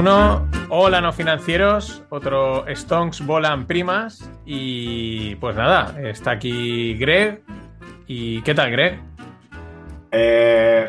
[0.00, 0.50] 3, 2, 1.
[0.70, 2.02] Hola, no financieros.
[2.08, 4.30] Otro Stonks volan primas.
[4.46, 7.42] Y pues nada, está aquí Greg.
[8.06, 8.98] ¿Y qué tal, Greg?
[10.10, 10.88] Eh,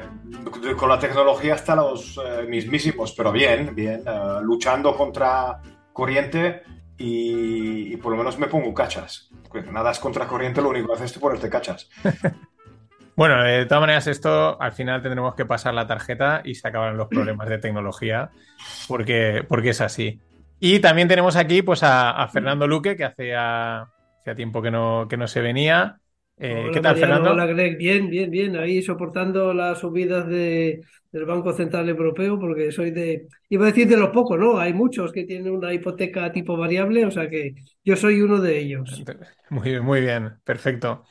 [0.77, 4.01] con la tecnología hasta los eh, mismísimos, pero bien, bien.
[4.07, 5.59] eh, luchando contra
[5.91, 6.63] corriente
[6.97, 9.29] y, y por lo menos me pongo cachas.
[9.49, 11.89] Porque nada es contra corriente, lo único que haces es ponerte cachas.
[13.21, 16.97] Bueno, de todas maneras, esto al final tendremos que pasar la tarjeta y se acabarán
[16.97, 18.31] los problemas de tecnología,
[18.87, 20.19] porque, porque es así.
[20.59, 25.05] Y también tenemos aquí pues a, a Fernando Luque, que hacía, hacía tiempo que no,
[25.07, 25.99] que no se venía.
[26.35, 27.31] Eh, Hola, ¿Qué tal, Mariano, Fernando?
[27.33, 27.77] Hola, Greg.
[27.77, 28.55] Bien, bien, bien.
[28.57, 33.87] Ahí soportando las subidas de, del Banco Central Europeo, porque soy de, iba a decir
[33.87, 34.57] de los pocos, ¿no?
[34.57, 37.53] Hay muchos que tienen una hipoteca tipo variable, o sea que
[37.85, 39.03] yo soy uno de ellos.
[39.51, 41.05] Muy bien, muy bien, perfecto.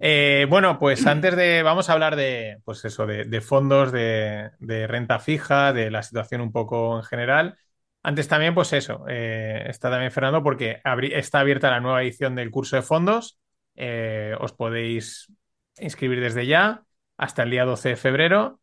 [0.00, 4.86] Eh, bueno, pues antes de, vamos a hablar de, pues eso, de, fondos, de, de
[4.86, 7.56] renta fija, de la situación un poco en general.
[8.02, 12.34] Antes también, pues eso, eh, está también Fernando porque abri- está abierta la nueva edición
[12.34, 13.38] del curso de fondos.
[13.76, 15.32] Eh, os podéis
[15.78, 16.82] inscribir desde ya
[17.16, 18.60] hasta el día 12 de febrero.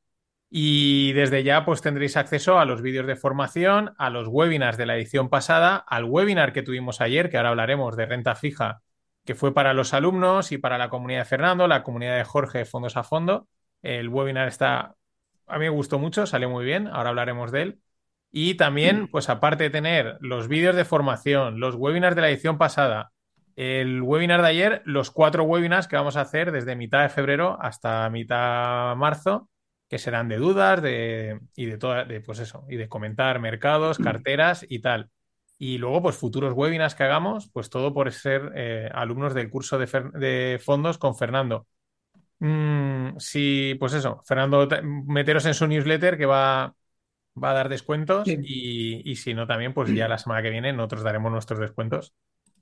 [0.49, 4.85] Y desde ya, pues tendréis acceso a los vídeos de formación, a los webinars de
[4.85, 8.81] la edición pasada, al webinar que tuvimos ayer, que ahora hablaremos de renta fija,
[9.25, 12.59] que fue para los alumnos y para la comunidad de Fernando, la comunidad de Jorge
[12.59, 13.47] de Fondos a Fondo.
[13.81, 14.95] El webinar está,
[15.47, 17.79] a mí me gustó mucho, salió muy bien, ahora hablaremos de él.
[18.31, 22.57] Y también, pues aparte de tener los vídeos de formación, los webinars de la edición
[22.57, 23.11] pasada,
[23.55, 27.57] el webinar de ayer, los cuatro webinars que vamos a hacer desde mitad de febrero
[27.61, 29.49] hasta mitad de marzo
[29.91, 33.97] que serán de dudas de, y de toda, de, pues eso, y de comentar mercados,
[33.97, 35.09] carteras y tal.
[35.63, 39.77] Y luego, pues futuros webinars que hagamos, pues todo por ser eh, alumnos del curso
[39.77, 41.67] de, fondos con Fernando.
[42.39, 46.73] Mm, si, pues eso, Fernando, te- meteros en su newsletter que va,
[47.41, 48.37] va a dar descuentos Sí.
[48.41, 52.15] y, y si no, también, pues ya la semana que viene nosotros daremos nuestros descuentos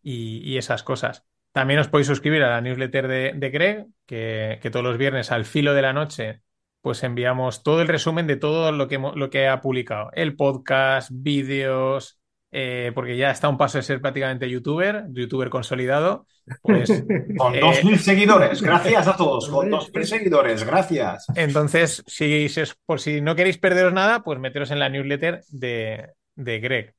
[0.03, 1.25] y, y esas cosas.
[1.53, 5.31] También os podéis suscribir a la newsletter de, de Greg, que, que todos los viernes
[5.31, 6.41] al filo de la noche
[6.81, 10.09] pues enviamos todo el resumen de todo lo que, lo que ha publicado.
[10.13, 12.18] El podcast, vídeos,
[12.51, 16.25] eh, porque ya está a un paso de ser prácticamente youtuber, youtuber consolidado.
[16.61, 16.89] Pues
[17.35, 19.47] Con Eh, 2.000 seguidores, gracias a todos.
[19.49, 21.25] Con Hombre, 2.000 seguidores, gracias.
[21.33, 26.09] entonces, si, si por si no queréis perderos nada, pues meteros en la newsletter de,
[26.35, 26.95] de Greg.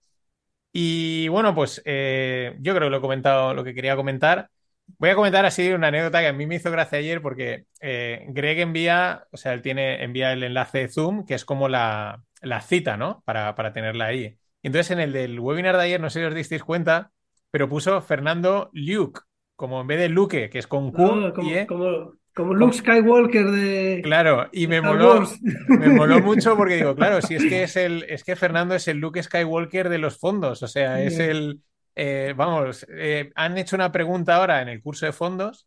[0.72, 4.50] Y bueno, pues eh, yo creo que lo he comentado lo que quería comentar.
[4.98, 8.26] Voy a comentar así una anécdota que a mí me hizo gracia ayer porque eh,
[8.30, 12.22] Greg envía, o sea, él tiene, envía el enlace de Zoom, que es como la,
[12.42, 13.22] la cita, ¿no?
[13.26, 14.38] Para, para tenerla ahí.
[14.62, 17.10] Y entonces en el del webinar de ayer, no sé si os disteis cuenta,
[17.50, 19.20] pero puso Fernando Luke,
[19.56, 21.66] como en vez de Luque, que es con Q y como, E.
[21.66, 25.40] como, como Luke Skywalker de Claro, y me Star moló, Wars.
[25.68, 28.86] me moló mucho porque digo, claro, si es que es el, es que Fernando es
[28.88, 31.60] el Luke Skywalker de los fondos, o sea, es el,
[31.94, 35.66] eh, vamos, eh, han hecho una pregunta ahora en el curso de fondos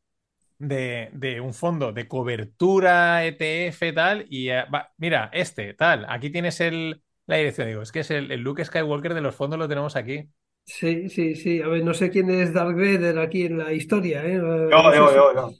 [0.57, 6.29] de, de un fondo de cobertura, ETF, tal, y eh, va, mira, este, tal, aquí
[6.29, 9.59] tienes el, la dirección, digo, es que es el, el Luke Skywalker de los fondos,
[9.59, 10.29] lo tenemos aquí.
[10.66, 11.61] Sí, sí, sí.
[11.61, 14.35] A ver, no sé quién es Darth Vader aquí en la historia, ¿eh?
[14.38, 15.51] Yo, no yo, yo, yo.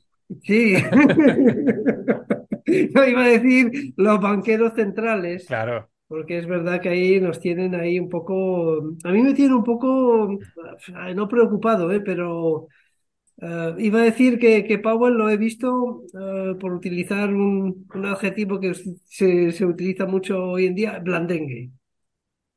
[0.41, 0.75] Sí.
[2.66, 7.75] Yo iba a decir los banqueros centrales, Claro, porque es verdad que ahí nos tienen
[7.75, 10.38] ahí un poco, a mí me tiene un poco,
[11.16, 12.00] no preocupado, ¿eh?
[12.01, 12.68] Pero
[13.41, 18.73] eh, iba a decir que, Powell lo he visto, eh, por utilizar un, adjetivo que
[18.73, 21.71] se, utiliza mucho hoy en día, blandengue.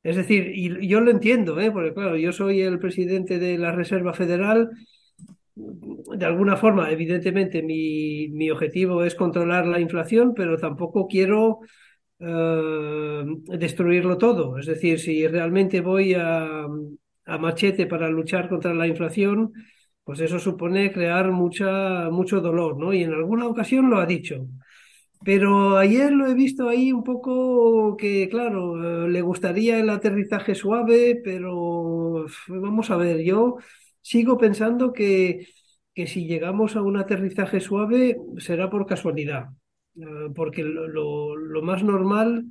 [0.02, 1.72] Es decir, y yo lo entiendo, ¿eh?
[1.72, 4.70] Porque claro, yo soy el presidente de la Reserva Federal.
[5.54, 11.60] De alguna forma, evidentemente, mi, objetivo es controlar la inflación, pero tampoco quiero
[12.20, 13.24] eh,
[13.58, 14.58] destruirlo todo.
[14.58, 16.66] Es decir, si realmente voy a
[17.40, 19.52] machete para luchar contra la inflación,
[20.06, 22.94] pues eso supone crear mucha, mucho dolor, ¿no?
[22.94, 24.48] Y en alguna ocasión lo ha dicho.
[25.24, 30.54] Pero ayer lo he visto ahí un poco que, claro, eh, le gustaría el aterrizaje
[30.54, 33.56] suave, pero vamos a ver, yo
[34.02, 35.48] sigo pensando que,
[35.94, 39.46] que si llegamos a un aterrizaje suave será por casualidad,
[39.96, 42.44] Eh, porque lo, lo- lo más normal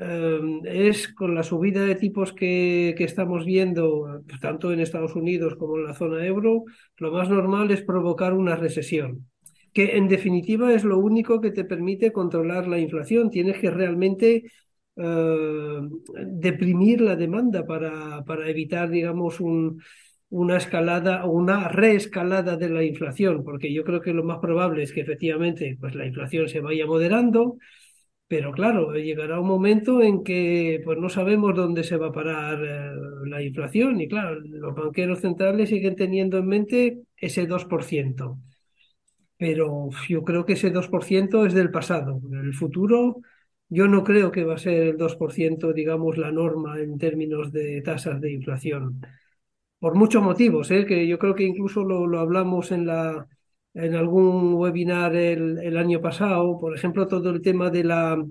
[0.00, 5.56] eh, es con la subida de tipos que, que estamos viendo, tanto en Estados Unidos
[5.56, 6.64] como en la zona euro,
[6.98, 9.26] lo más normal es provocar una recesión
[9.72, 13.30] que en definitiva es lo único que te permite controlar la inflación.
[13.30, 14.50] Tienes que realmente
[14.96, 15.80] eh,
[16.26, 19.80] deprimir la demanda para, para evitar, digamos, un,
[20.30, 24.82] una escalada o una reescalada de la inflación, porque yo creo que lo más probable
[24.82, 27.58] es que efectivamente pues, la inflación se vaya moderando.
[28.30, 32.62] Pero claro, llegará un momento en que pues no sabemos dónde se va a parar
[32.64, 32.92] eh,
[33.26, 38.38] la inflación y claro, los banqueros centrales siguen teniendo en mente ese 2%.
[39.36, 42.20] Pero yo creo que ese 2% es del pasado.
[42.32, 43.20] En el futuro
[43.68, 47.82] yo no creo que va a ser el 2%, digamos, la norma en términos de
[47.82, 49.00] tasas de inflación.
[49.80, 50.86] Por muchos motivos, ¿eh?
[50.86, 53.26] que yo creo que incluso lo, lo hablamos en la
[53.74, 58.24] en algún webinar el, año pasado, por ejemplo, todo el tema de la,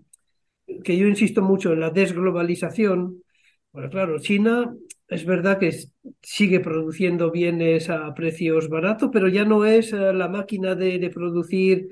[0.84, 3.24] que yo insisto mucho en la desglobalización.
[3.72, 4.74] Bueno, claro, China
[5.08, 5.74] es verdad que
[6.22, 11.90] sigue produciendo bienes a precios baratos, pero ya no es eh, la máquina de, producir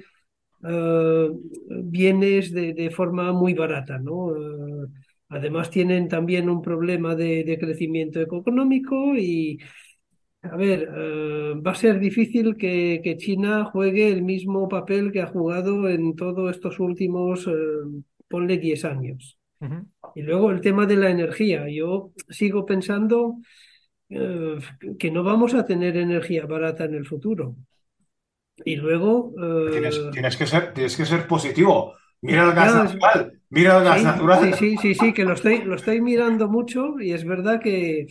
[0.64, 1.40] uh,
[1.84, 4.14] bienes de, forma muy barata, ¿no?
[4.28, 4.88] Uh,
[5.30, 9.60] además tienen también un problema de, de crecimiento económico y,
[10.42, 15.22] a ver, uh, va a ser difícil que, que, China juegue el mismo papel que
[15.22, 19.38] ha jugado en todos estos últimos, uh, ponle 10 años.
[19.60, 19.86] Uh -huh.
[20.16, 21.68] Y luego el tema de la energía.
[21.70, 23.38] Yo sigo pensando
[24.10, 24.60] uh,
[24.98, 27.56] que no vamos a tener energía barata en el futuro.
[28.66, 29.34] Y luego...
[29.72, 31.94] Tienes, tienes, que ser, tienes que ser positivo.
[32.22, 33.40] Mira el gas natural.
[33.50, 34.54] Mira el gas sí, natural.
[34.54, 38.08] Sí, sí, sí, sí, que lo estoy, lo estoy mirando mucho y es verdad que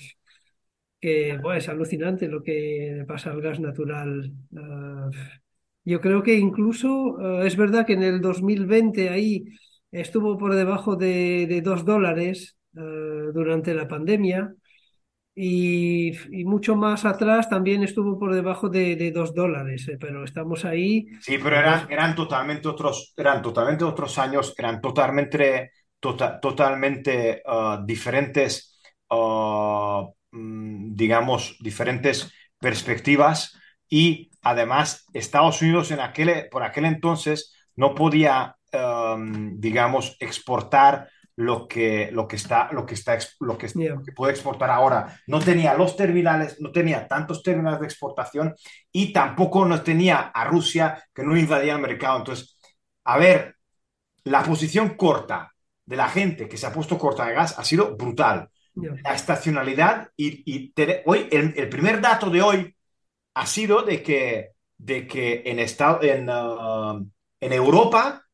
[1.00, 4.32] que bueno, es alucinante lo que pasa al gas natural.
[4.50, 5.10] Uh,
[5.84, 9.44] yo creo que incluso uh, es verdad que en el 2020 ahí
[9.90, 14.54] estuvo por debajo de, de dos dólares uh, durante la pandemia
[15.38, 20.24] y, y, mucho más atrás también estuvo por debajo de, de dos dólares, eh, pero
[20.24, 21.08] estamos ahí.
[21.20, 27.42] Sí, pero eran, eran, totalmente otros, eran totalmente otros años, eran totalmente, tota, totalmente
[27.84, 28.76] diferentes
[29.08, 30.06] Mm,
[30.94, 33.56] digamos, diferentes perspectivas
[33.88, 41.68] y además Estados Unidos en aquel, por aquel entonces no podía, um, digamos, exportar lo
[41.68, 44.00] que, lo que está, lo que está, lo que, yeah.
[44.04, 45.20] que, puede exportar ahora.
[45.26, 48.54] No tenía los terminales, no tenía tantos terminales de exportación
[48.90, 52.18] y tampoco no tenía a Rusia que no invadía el mercado.
[52.18, 52.58] Entonces,
[53.04, 53.56] a ver,
[54.24, 55.52] la posición corta
[55.84, 60.10] de la gente que se ha puesto corta de gas ha sido brutal la estacionalidad
[60.16, 62.76] y, y te, hoy el, el, primer dato de hoy
[63.34, 67.06] ha sido de que, de que en, esta, en, uh,
[67.40, 68.24] en Europa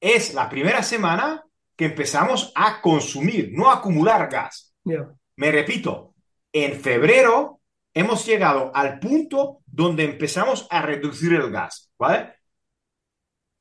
[0.00, 1.44] es la primera semana
[1.76, 4.74] que empezamos a consumir, no a acumular gas.
[4.84, 5.12] Yeah.
[5.36, 6.14] Me repito,
[6.52, 7.60] en febrero
[7.92, 12.34] hemos llegado al punto donde empezamos a reducir el gas, ¿vale?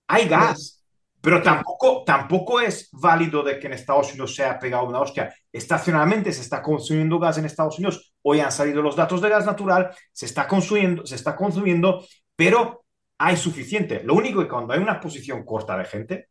[0.08, 0.83] Hay gas.
[1.24, 5.34] Pero tampoco, tampoco es válido de que en Estados Unidos se haya pegado una hostia.
[5.54, 8.14] Estacionalmente se está consumiendo gas en Estados Unidos.
[8.24, 12.06] Hoy han salido los datos de gas natural, se está consumiendo, se está consumiendo,
[12.36, 12.84] pero
[13.18, 14.04] hay suficiente.
[14.04, 16.28] Lo único que cuando hay una posición corta de gente,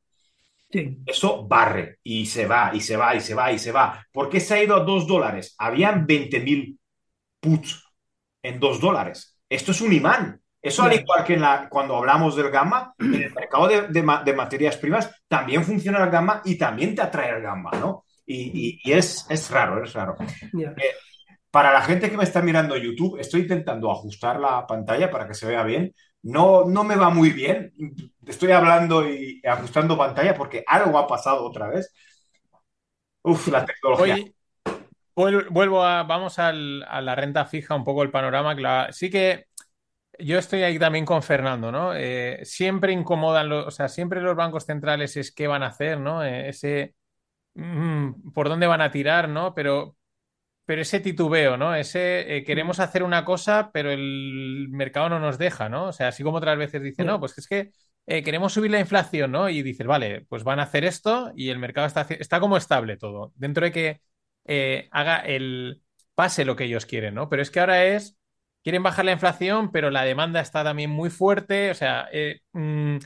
[0.71, 0.99] sí.
[1.07, 4.07] eso barre y se va, y se va, y se va, y se va.
[4.13, 5.55] ¿Por qué se ha ido a dos dólares?
[5.57, 6.79] Habían 20 mil
[7.41, 7.83] puts
[8.43, 9.39] en dos dólares.
[9.49, 10.42] Esto es un imán.
[10.63, 14.21] Eso al igual que en la, cuando hablamos del gamma, en el mercado de, de,
[14.25, 18.05] de, materias primas también funciona el gamma y también te atrae el gamma, ¿no?
[18.25, 20.17] Y, y, y es, es, raro, es raro.
[20.53, 20.71] Yeah.
[20.71, 20.95] Eh,
[21.51, 25.35] para la gente que me está mirando YouTube, estoy intentando ajustar la pantalla para que
[25.35, 25.93] se vea bien.
[26.23, 27.73] No, no me va muy bien.
[28.25, 31.93] Estoy hablando y ajustando pantalla porque algo ha pasado otra vez.
[33.23, 34.17] Uf, la tecnología.
[35.15, 38.91] Hoy, vuelvo a, vamos al, a la renta fija, un poco el panorama.
[38.93, 39.47] Sí que
[40.25, 41.95] yo estoy ahí también con Fernando, ¿no?
[41.95, 45.99] Eh, siempre incomodan, los, o sea, siempre los bancos centrales es qué van a hacer,
[46.01, 46.25] ¿no?
[46.25, 46.95] Eh, ese,
[47.55, 49.55] mmm, por dónde van a tirar, ¿no?
[49.55, 49.97] Pero,
[50.67, 51.75] pero ese titubeo, ¿no?
[51.75, 55.87] Ese eh, queremos hacer una cosa, pero el mercado no nos deja, ¿no?
[55.89, 57.71] O sea, así como otras veces dicen, no, pues es que
[58.07, 59.49] queremos subir la inflación, ¿no?
[59.49, 62.97] Y dices, vale, pues van a hacer esto y el mercado está, está como estable
[62.97, 65.83] todo, dentro de que haga el
[66.15, 67.29] pase lo que ellos quieren, ¿no?
[67.29, 68.19] Pero es que ahora es
[68.63, 71.71] quieren bajar la inflación, pero la demanda está también muy fuerte.
[71.71, 72.97] O sea, eh, mm,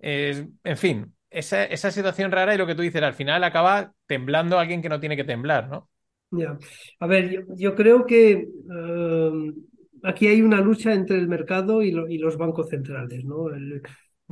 [0.00, 3.92] eh, en fin, esa, esa, situación rara y lo que tú dices, al final acaba
[4.06, 5.88] temblando alguien que no tiene que temblar, ¿no?
[6.32, 6.56] Ya.
[7.00, 9.52] A ver, yo, yo creo que uh,
[10.04, 13.50] aquí hay una lucha entre el mercado y, lo, y los bancos centrales, ¿no?
[13.50, 13.82] El,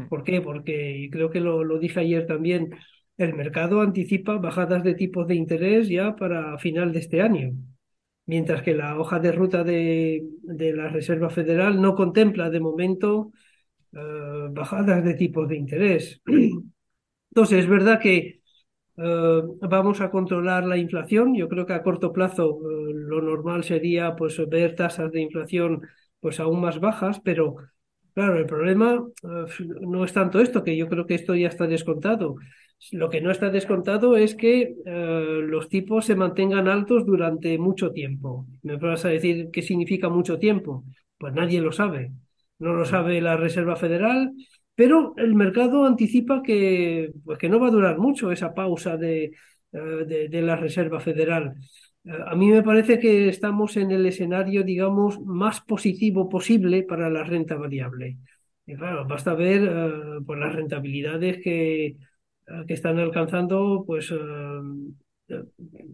[0.08, 0.40] ¿Por qué?
[0.40, 2.70] Porque creo que lo, lo dije ayer también.
[3.16, 7.52] El mercado anticipa bajadas de tipos de interés ya para final de este año
[8.28, 13.32] mientras que la hoja de ruta de, de la Reserva Federal no contempla de momento
[13.92, 16.20] uh, bajadas de tipos de interés.
[17.30, 18.42] Entonces, es verdad que
[18.96, 21.34] uh, vamos a controlar la inflación.
[21.34, 25.80] Yo creo que a corto plazo uh, lo normal sería pues, ver tasas de inflación
[26.20, 27.56] pues, aún más bajas, pero
[28.12, 29.06] claro, el problema
[29.80, 32.36] no es tanto esto, que yo creo que esto ya está descontado.
[32.92, 37.90] Lo que no está descontado es que eh, los tipos se mantengan altos durante mucho
[37.90, 38.46] tiempo.
[38.62, 40.84] ¿Me vas a decir qué significa mucho tiempo?
[41.18, 42.12] Pues nadie lo sabe.
[42.58, 44.32] No lo sabe la Reserva Federal,
[44.74, 49.32] pero el mercado anticipa que, pues que no va a durar mucho esa pausa de,
[49.72, 51.54] eh, de, la Reserva Federal.
[52.04, 57.10] Eh, a mí me parece que estamos en el escenario, digamos, más positivo posible para
[57.10, 58.18] la renta variable.
[58.66, 61.96] Y claro, basta ver pues las rentabilidades que,
[62.66, 64.12] que están alcanzando pues,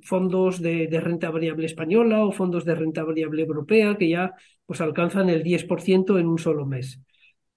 [0.02, 4.32] fondos de, de, renta variable española o fondos de renta variable europea que ya
[4.66, 7.00] pues, alcanzan el 10% en un solo mes.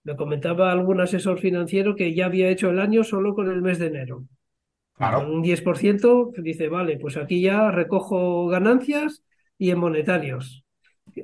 [0.03, 3.77] Me comentaba algún asesor financiero que ya había hecho el año solo con el mes
[3.79, 4.25] de enero.
[4.93, 5.31] Claro.
[5.31, 9.23] un 10% dice, vale, pues aquí ya recojo ganancias
[9.57, 10.63] y en monetarios.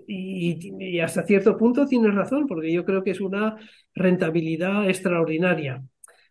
[0.08, 3.58] Y, y, hasta cierto punto tienes razón, porque yo creo que es una
[3.96, 5.84] rentabilidad extraordinaria,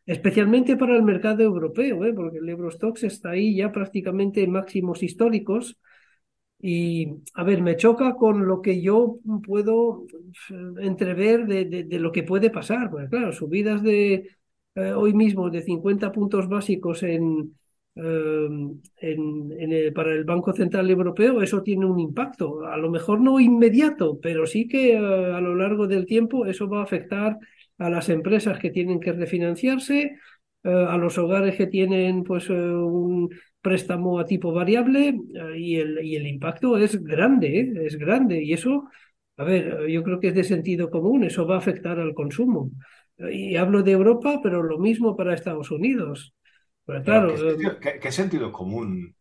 [0.06, 2.12] especialmente para el mercado europeo, ¿eh?
[2.12, 5.78] porque el Eurostox está ahí ya prácticamente en máximos históricos.
[6.64, 10.06] Y, a ver, me choca con lo que yo puedo
[10.78, 14.28] entrever de, de, lo que puede pasar, porque claro, subidas de
[14.76, 17.58] eh, hoy mismo de 50 puntos básicos en,
[17.96, 22.64] em, en, en para el Banco Central Europeo, eso tiene un impacto.
[22.64, 26.68] A lo mejor no inmediato, pero sí que uh, a lo largo del tiempo eso
[26.68, 27.38] va a afectar
[27.78, 30.18] a las empresas que tienen que refinanciarse,
[30.64, 35.14] uh, a los hogares que tienen pues uh, un préstamo a tipo variable
[35.56, 37.72] y el, y, el, impacto es grande, ¿eh?
[37.86, 38.42] es grande.
[38.42, 38.88] Y eso,
[39.36, 42.70] a ver, yo creo que es de sentido común, eso va a afectar al consumo.
[43.18, 46.34] Y hablo de Europa, pero lo mismo para Estados Unidos.
[46.84, 49.14] Pero claro, ¿qué, sentido, ¿qué, ¿qué, sentido, común?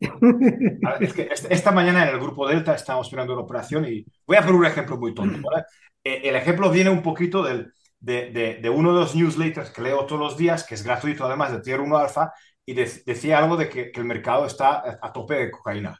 [1.00, 4.40] es que esta mañana en el grupo Delta estábamos mirando una operación y voy a
[4.40, 5.40] poner un ejemplo muy tonto.
[5.42, 5.64] ¿vale?
[6.04, 10.06] El ejemplo viene un poquito del, de, de, de, uno de los newsletters que leo
[10.06, 12.32] todos los días, que es gratuito además de Tier 1 Alpha,
[12.64, 15.98] y de, decía algo de que, que, el mercado está a tope de cocaína.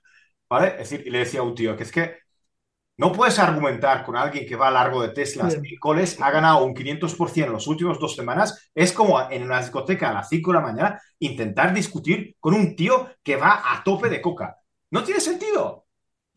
[0.48, 0.68] ¿Vale?
[0.80, 2.16] Es decir, y le decía a un tío que es que
[2.98, 6.64] no puedes argumentar con alguien que va a largo de Teslas y Coles ha ganado
[6.64, 8.70] un 500% en las últimas dos semanas.
[8.74, 12.74] Es como en una discoteca a las 5 de la mañana intentar discutir con un
[12.74, 14.56] tío que va a tope de coca.
[14.90, 15.86] No tiene sentido.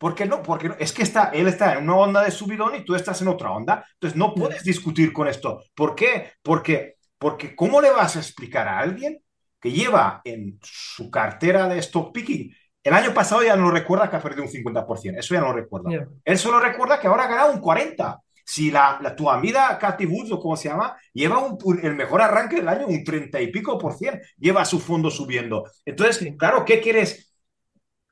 [0.02, 0.42] ¿Por qué no?
[0.42, 0.74] Porque no?
[0.80, 3.52] es que está, él está en una onda de subidón y tú estás en otra
[3.52, 3.86] onda.
[3.92, 5.62] Entonces no puedes discutir con esto.
[5.76, 6.32] ¿Por qué?
[6.42, 9.22] Porque, porque ¿cómo le vas a explicar a alguien
[9.60, 14.16] que lleva en su cartera de stock picking el año pasado ya no recuerda que
[14.16, 15.88] ha perdido un 50%, eso ya no recuerda.
[15.88, 16.08] Yeah.
[16.24, 18.18] Él solo recuerda que ahora ha ganado un 40%.
[18.44, 22.22] Si la, la, tu amiga Katy Woods, o como se llama, lleva un, el mejor
[22.22, 25.70] arranque del año, un 30 y pico por cien, lleva su fondo subiendo.
[25.84, 27.31] Entonces, claro, ¿qué quieres?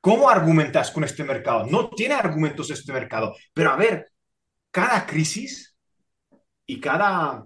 [0.00, 1.66] ¿Cómo argumentas con este mercado?
[1.66, 3.34] No tiene argumentos este mercado.
[3.52, 4.10] Pero a ver,
[4.70, 5.76] cada crisis
[6.66, 7.44] y cada,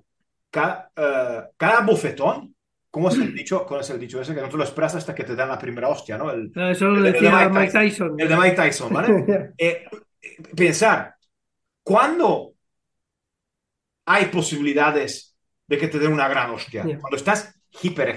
[0.51, 2.55] cada, uh, cada bofetón
[2.95, 3.67] ¿Cómo es el dicho?
[3.67, 4.37] ¿Cómo es el dicho ese?
[4.37, 6.31] Que no te lo esperas hasta que te dan la primera hostia, ¿no?
[6.31, 7.73] El, no, eso lo decía de Mike, Tyson.
[7.73, 8.21] Mike Tyson.
[8.21, 9.53] El de Mike Tyson, ¿vale?
[9.59, 9.85] eh,
[10.55, 11.17] pensar,
[11.83, 12.55] ¿cuándo
[14.07, 16.85] hay posibilidades de que te den una gran hostia?
[16.85, 17.01] Yeah.
[17.01, 18.15] Cuando estás hiper,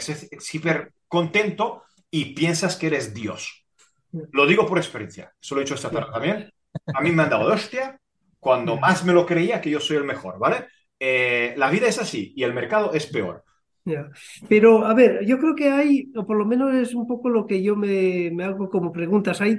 [0.54, 3.66] hiper contento y piensas que eres Dios.
[4.12, 4.24] Yeah.
[4.32, 5.34] Lo digo por experiencia.
[5.42, 6.52] Eso lo he hecho esta tarde también.
[6.94, 8.00] A mí me han dado de hostia
[8.40, 10.66] cuando más me lo creía que yo soy el mejor, ¿vale?
[11.00, 13.44] Eh, la vida es así y el mercado es peor.
[13.86, 14.10] Yeah.
[14.50, 17.46] Pero, a ver, yo creo que hay, o por lo menos es un poco lo
[17.46, 19.54] que yo me, me hago como preguntas, hay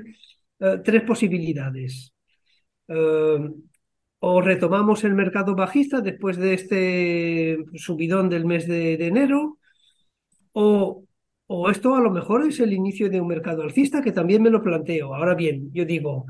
[0.61, 2.15] uh, tres posibilidades.
[2.89, 3.63] Uh,
[4.21, 9.59] o retomamos el mercado bajista después de este subidón del mes de, de enero,
[10.53, 11.05] o,
[11.51, 14.51] o, esto a lo mejor es el inicio de un mercado alcista, que también me
[14.51, 15.15] lo planteo.
[15.15, 16.27] Ahora bien, yo digo,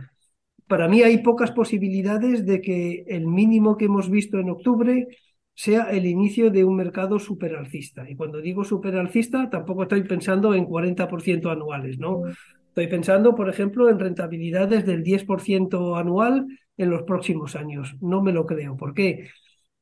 [0.68, 5.08] para mí hay pocas posibilidades de que el mínimo que hemos visto en octubre
[5.54, 8.08] sea el inicio de un mercado superalcista.
[8.08, 12.22] Y cuando digo superalcista, tampoco estoy pensando en 40% anuales, ¿no?
[12.68, 16.46] Estoy pensando, por ejemplo, en rentabilidades del 10% anual
[16.76, 17.96] en los próximos años.
[18.00, 18.76] No me lo creo.
[18.76, 19.30] ¿Por qué?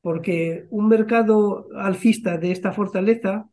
[0.01, 3.47] Porque un mercado alcista de esta fortaleza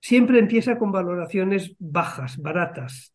[0.00, 3.14] siempre empieza con valoraciones bajas, baratas.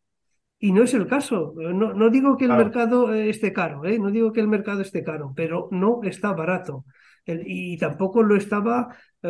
[0.58, 1.54] Y no es el caso.
[1.56, 2.64] No, no digo que el claro.
[2.64, 3.98] mercado esté caro, ¿eh?
[3.98, 6.84] no digo que el mercado esté caro, pero no está barato
[7.26, 9.26] y tampoco lo estaba uh,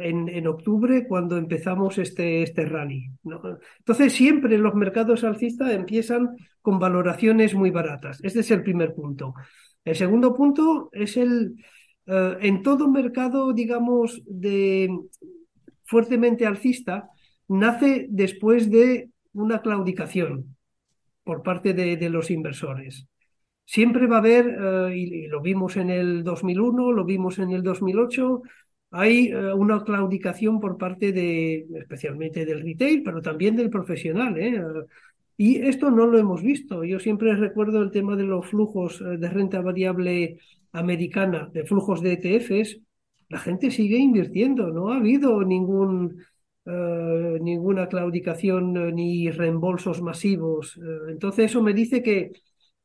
[0.00, 3.10] en, en, octubre cuando empezamos este, este rally.
[3.22, 3.40] ¿no?
[3.78, 6.30] Entonces, siempre los mercados alcistas empiezan
[6.60, 8.18] con valoraciones muy baratas.
[8.22, 9.34] Este es el primer punto.
[9.84, 11.54] El segundo punto es el,
[12.06, 14.90] uh, en todo mercado, digamos, de
[15.90, 17.10] fuertemente alcista,
[17.48, 20.56] nace después de una claudicación
[21.24, 23.08] por parte de, los inversores.
[23.64, 27.64] Siempre va a haber, uh, y, lo vimos en el 2001, lo vimos en el
[27.64, 28.42] 2008,
[28.92, 34.38] hay uh, una claudicación por parte de, especialmente del retail, pero también del profesional.
[34.38, 34.62] ¿eh?
[35.36, 36.84] Y esto no lo hemos visto.
[36.84, 40.38] Yo siempre recuerdo el tema de los flujos de renta variable
[40.70, 42.80] americana, de flujos de ETFs.
[43.30, 46.22] La gente sigue invirtiendo, no ha habido ningún,
[46.66, 50.78] uh, ninguna claudicación ni reembolsos masivos.
[51.08, 52.32] entonces eso me dice que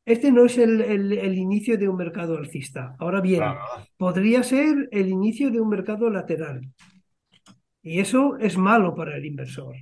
[0.06, 2.94] este no es el, el, el, inicio de un mercado alcista.
[3.00, 3.60] Ahora bien, claro.
[3.96, 6.60] podría ser el inicio de un mercado lateral.
[7.82, 9.74] Y eso es malo para el inversor.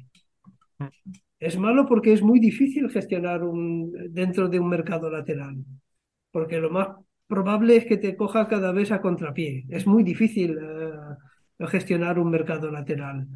[1.38, 5.62] Es malo porque es muy difícil gestionar un, dentro de un mercado lateral.
[6.30, 6.88] Porque lo más
[7.26, 9.64] probable es que te coja cada vez a contrapié.
[9.69, 13.26] Es muy difícil uh, gestionar un mercado lateral.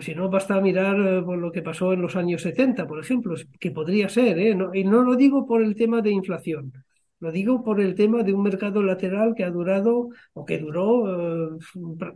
[0.00, 3.34] Si no, basta mirar eh, por lo que pasó en los años 70, por ejemplo,
[3.58, 4.54] que podría ser, ¿eh?
[4.54, 6.72] no, y no lo digo por el tema de inflación,
[7.20, 11.56] lo digo por el tema de un mercado lateral que ha durado o que duró
[11.56, 11.58] eh,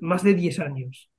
[0.00, 1.10] más de 10 años.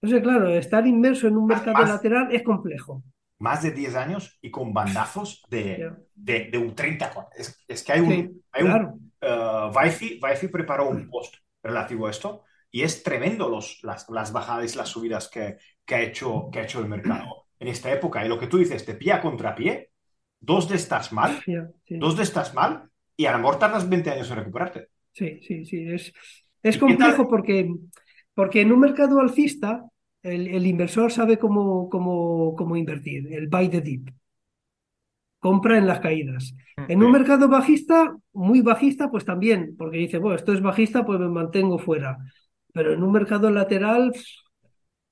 [0.00, 3.02] Entonces, claro, estar inmerso en un mercado más, lateral es complejo.
[3.38, 7.28] Más de 10 años y con bandazos de, de, de un 30.
[7.36, 8.10] Es, es, que hay un...
[8.10, 8.94] Sí, hay claro.
[8.94, 14.08] un uh, Wi-Fi, Wi-Fi preparó un post relativo a esto y es tremendo los, las,
[14.10, 17.68] las, bajadas y las subidas que, que, ha hecho, que ha hecho el mercado en
[17.68, 18.24] esta época.
[18.24, 19.90] Y lo que tú dices, te pilla contrapié,
[20.40, 21.54] dos de estás mal, sí.
[21.98, 24.88] dos de estás mal, y a lo mejor tardas 20 años en recuperarte.
[25.12, 25.86] Sí, sí, sí.
[25.88, 26.12] Es,
[26.62, 27.72] es complejo porque,
[28.34, 29.84] porque en un mercado alcista
[30.24, 34.08] el, el inversor sabe cómo, cómo, cómo invertir, el buy the dip.
[35.38, 36.56] Compra en las caídas.
[36.88, 41.18] En un mercado bajista, muy bajista, pues también, porque dice, bueno, esto es bajista, pues
[41.18, 42.18] me mantengo fuera.
[42.72, 44.12] Pero en un mercado lateral,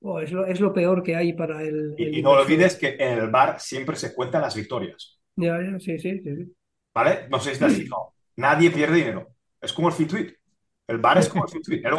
[0.01, 1.95] oh, es, lo, es, lo, peor que hay para el.
[1.97, 5.19] Y, el y no olvides que en el bar siempre se cuentan las victorias.
[5.35, 6.53] Ya, ya, sí, sí, sí.
[6.93, 7.27] ¿Vale?
[7.29, 8.13] No sé si has fijado.
[8.35, 9.29] Nadie pierde dinero.
[9.61, 10.33] Es como el FinTweet.
[10.87, 11.85] El bar es como el FinTweet.
[11.85, 11.93] El,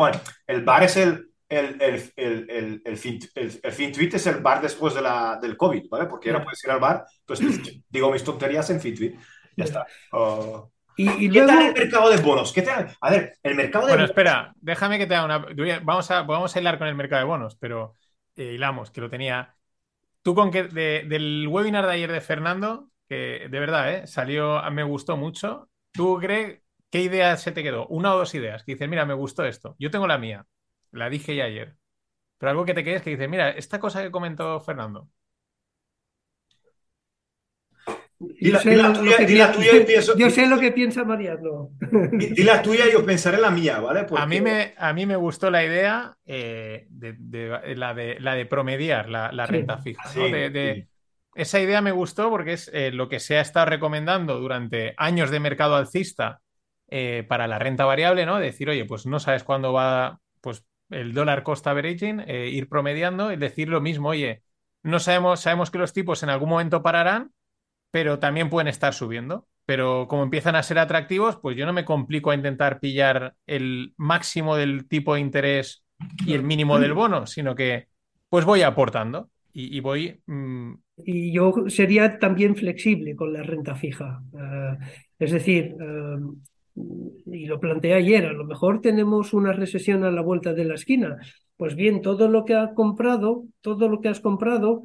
[0.46, 1.30] el bar es el.
[1.46, 5.38] El, el, el, el, el, fin, el, el FinTweet es el bar después de la,
[5.40, 6.06] del COVID, ¿vale?
[6.06, 7.40] Porque ahora puedes ir al bar, pues
[7.90, 9.14] digo mis tonterías en FinTweet.
[9.56, 9.86] Ya está.
[10.12, 11.46] Uh, y, y ¿Qué luego...
[11.48, 12.52] tal el mercado de bonos?
[12.52, 12.96] ¿Qué tal?
[13.00, 15.80] A ver, el mercado de Bueno, espera, déjame que te haga una.
[15.80, 17.94] Vamos a, vamos a hilar con el mercado de bonos, pero
[18.36, 19.56] eh, hilamos, que lo tenía.
[20.22, 24.06] Tú con que de, del webinar de ayer de Fernando, que de verdad, ¿eh?
[24.06, 25.70] salió, me gustó mucho.
[25.92, 27.86] ¿Tú crees qué idea se te quedó?
[27.88, 28.64] Una o dos ideas.
[28.64, 29.76] Que dices, mira, me gustó esto.
[29.78, 30.46] Yo tengo la mía.
[30.92, 31.76] La dije ya ayer.
[32.38, 35.08] Pero algo que te quedes que dices, mira, esta cosa que comentó Fernando.
[38.20, 41.04] Y la, y la tuya, y la tuya y pienso, yo sé lo que piensa
[41.04, 41.70] Mariano.
[42.12, 44.04] Di la tuya y yo pensaré la mía, ¿vale?
[44.04, 44.22] Porque...
[44.22, 48.34] A, mí me, a mí me gustó la idea eh, de, de, la, de, la
[48.34, 49.90] de promediar la, la renta sí.
[49.90, 50.02] fija.
[50.04, 50.10] ¿no?
[50.10, 50.88] Sí, de, de, sí.
[51.34, 55.30] Esa idea me gustó porque es eh, lo que se ha estado recomendando durante años
[55.30, 56.40] de mercado alcista
[56.88, 58.38] eh, para la renta variable, ¿no?
[58.38, 63.32] Decir, oye, pues no sabes cuándo va pues, el dólar cost averaging, eh, ir promediando
[63.32, 64.42] y decir lo mismo, oye,
[64.84, 67.32] no sabemos, sabemos que los tipos en algún momento pararán,
[67.94, 69.46] pero también pueden estar subiendo.
[69.66, 73.94] Pero como empiezan a ser atractivos, pues yo no me complico a intentar pillar el
[73.96, 75.84] máximo del tipo de interés
[76.26, 77.86] y el mínimo del bono, sino que
[78.28, 80.20] pues voy aportando y, voy...
[80.26, 80.74] Mmm...
[81.04, 84.20] Y yo sería también flexible con la renta fija.
[84.32, 84.76] Uh,
[85.20, 86.36] es decir, uh,
[87.26, 90.74] y lo planteé ayer, a lo mejor tenemos una recesión a la vuelta de la
[90.74, 91.16] esquina.
[91.56, 94.82] Pues bien, todo lo que has comprado, todo lo que has comprado,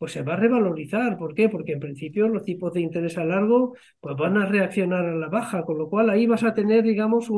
[0.00, 1.18] pues se va a revalorizar.
[1.18, 1.50] ¿Por qué?
[1.50, 5.28] Porque en principio los tipos de interés a largo pues van a reaccionar a la
[5.28, 7.30] baja, con lo cual ahí vas a tener, digamos,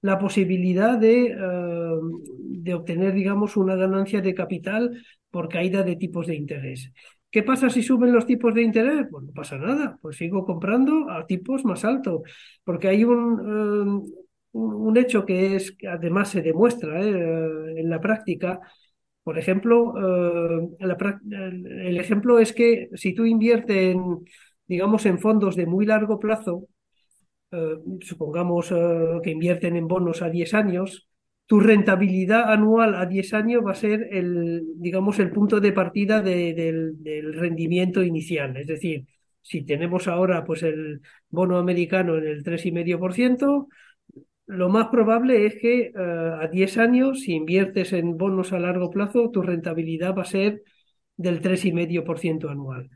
[0.00, 6.28] la posibilidad de, uh, de, obtener, digamos, una ganancia de capital por caída de tipos
[6.28, 6.92] de interés.
[7.28, 9.06] ¿Qué pasa si suben los tipos de interés?
[9.10, 12.22] Pues no pasa nada, pues sigo comprando a tipos más altos,
[12.62, 14.04] porque hay un, uh,
[14.52, 18.60] un hecho que es que además se demuestra eh, en la práctica,
[19.22, 19.94] por ejemplo,
[20.78, 24.24] la, el ejemplo es que si tú inviertes en,
[24.70, 26.68] digamos, en fondos de muy largo plazo,
[27.52, 31.08] uh, supongamos uh, que invierten en bonos a 10 años,
[31.46, 36.22] tu rentabilidad anual a 10 años va a ser el, digamos, el punto de partida
[36.22, 38.56] de, del, del rendimiento inicial.
[38.56, 39.06] Es decir,
[39.42, 43.66] si tenemos ahora pues el bono americano en el 3,5%,
[44.50, 48.90] lo más probable es que uh, a 10 años, si inviertes en bonos a largo
[48.90, 50.62] plazo, tu rentabilidad va a ser
[51.16, 52.90] del 3,5% anual.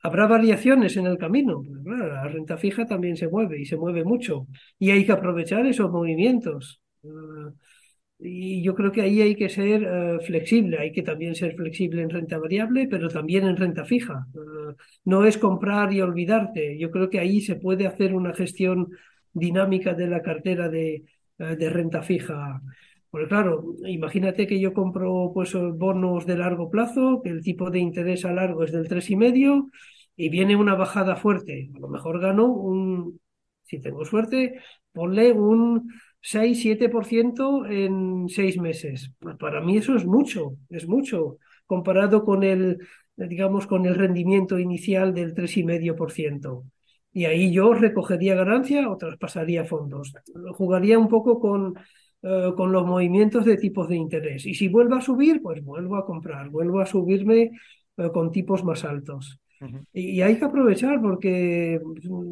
[0.00, 4.46] Habrá variaciones en el camino, la renta fija también se mueve y se mueve mucho
[4.78, 6.80] y hay que aprovechar esos movimientos.
[7.02, 7.50] Uh,
[8.18, 12.02] y yo creo que ahí hay que ser uh, flexible, hay que también ser flexible
[12.02, 14.26] en renta variable, pero también en renta fija.
[15.04, 16.78] No es comprar y olvidarte.
[16.78, 18.88] Yo creo que ahí se puede hacer una gestión
[19.32, 21.04] dinámica de la cartera de,
[21.38, 22.60] uh, de renta fija
[23.10, 27.78] Porque claro, imagínate que yo compro pues bonos de largo plazo, que el tipo de
[27.78, 29.70] interés a largo es del tres y medio
[30.16, 31.70] y viene una bajada fuerte.
[31.74, 33.20] A lo mejor gano un,
[33.64, 34.60] si tengo suerte,
[34.92, 35.90] ponle un
[36.20, 39.10] 6-7% en seis meses.
[39.18, 42.78] Pues para mí eso es mucho, es mucho, comparado con el,
[43.16, 45.56] digamos, con el rendimiento inicial del tres
[47.12, 50.12] y ahí yo recogería ganancia o traspasaría fondos.
[50.56, 51.74] Jugaría un poco con
[52.24, 54.46] eh, con los movimientos de tipos de interés.
[54.46, 57.50] Y si vuelvo a subir, pues vuelvo a comprar, vuelvo a subirme
[57.96, 59.40] eh, con tipos más altos.
[59.92, 61.80] y, hay que aprovechar porque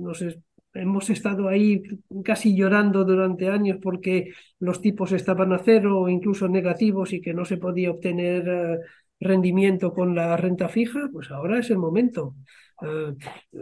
[0.05, 0.39] pues,
[0.75, 1.83] hemos estado ahí
[2.25, 7.35] casi llorando durante años porque los tipos estaban a cero o incluso negativos y que
[7.35, 8.79] no se podía obtener eh,
[9.19, 12.37] rendimiento con la renta fija, pues ahora es el momento.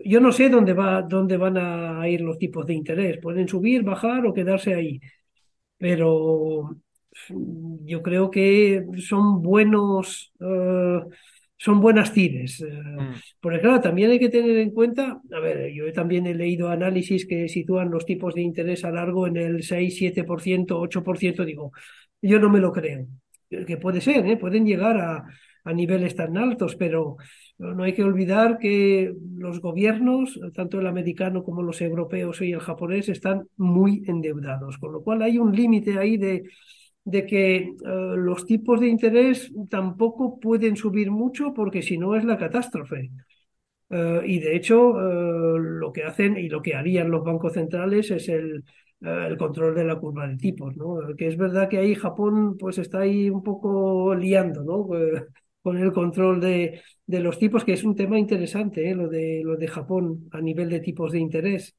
[0.05, 3.19] Yo no sé dónde, va, dónde van a ir los tipos de interés.
[3.21, 5.01] Pueden subir, bajar o quedarse ahí
[5.79, 6.77] pero
[7.85, 11.09] yo creo que son buenos, uh,
[11.57, 12.61] son buenas tires.
[12.61, 13.15] Uh, mm.
[13.41, 17.27] Porque claro, también hay que tener en cuenta, a ver, yo también he leído análisis
[17.27, 21.73] que sitúan los tipos de interés a largo en el 6, 7%, 8%, digo,
[22.21, 23.07] yo no me lo creo.
[23.49, 24.37] Que puede ser, ¿eh?
[24.37, 25.25] pueden llegar a,
[25.65, 27.17] a niveles tan altos, pero
[27.59, 32.61] no hay que olvidar que los gobiernos, tanto el americano como los europeos y el
[32.61, 36.45] japonés, están muy endeudados, con lo cual hay un límite ahí de,
[37.05, 42.25] de que eh, los tipos de interés tampoco pueden subir mucho porque si no es
[42.25, 43.11] la catástrofe.
[43.91, 48.11] Eh, y de hecho, eh, lo que hacen y lo que harían los bancos centrales
[48.11, 48.65] es el,
[49.01, 50.99] el control de la curva de tipos, ¿no?
[51.17, 54.87] Que es verdad que ahí Japón pues está ahí un poco liando, ¿no?
[55.63, 58.95] Con el control de, de, los tipos, que es un tema interesante, ¿eh?
[58.95, 61.77] lo, de, lo de Japón a nivel de tipos de interés.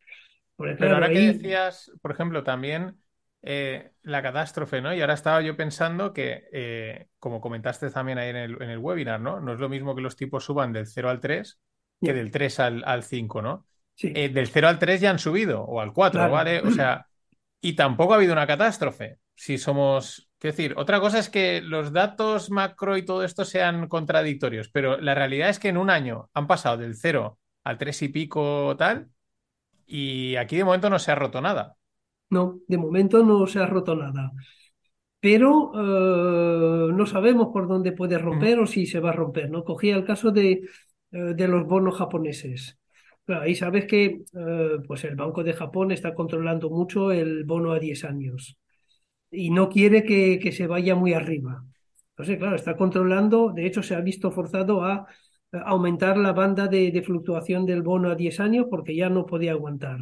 [0.58, 2.98] Pero ahora que decías, por ejemplo, también
[3.42, 4.94] eh, la catástrofe, ¿no?
[4.94, 8.80] Y ahora estaba yo pensando que, eh, como comentaste también ahí en el, en el,
[8.80, 9.40] webinar, ¿no?
[9.40, 11.60] No es lo mismo que los tipos suban del 0 al 3
[12.02, 13.66] que del 3 al, al 5, ¿no?
[13.94, 14.12] Sí.
[14.12, 16.62] del 0 al 3 ya han subido, o al 4, ¿vale?
[16.62, 17.06] O sea,
[17.62, 19.18] y tampoco ha habido una catástrofe.
[19.36, 23.90] Si somos es decir, otra cosa es que los datos macro y todo esto sean
[23.90, 28.02] contradictorios, pero la realidad es que en un año han pasado del cero al tres
[28.02, 29.10] y pico tal,
[29.86, 31.76] y aquí de momento no se ha roto nada.
[32.30, 34.32] No, de momento no se ha roto nada.
[35.20, 39.50] Pero eh, no sabemos por dónde puede romper o si se va a romper.
[39.50, 39.66] ¿no?
[39.66, 40.62] Cogía el caso de,
[41.12, 42.80] eh, los bonos japoneses.
[43.28, 47.80] ahí sabes que eh, pues el Banco de Japón está controlando mucho el bono a
[47.80, 48.58] 10 años
[49.32, 51.64] y no quiere que, que se vaya muy arriba.
[52.12, 55.08] Entonces, claro, está controlando, de hecho se ha visto forzado a
[55.52, 59.54] aumentar la banda de, de fluctuación del bono a 10 años porque ya no podía
[59.54, 60.00] aguantar.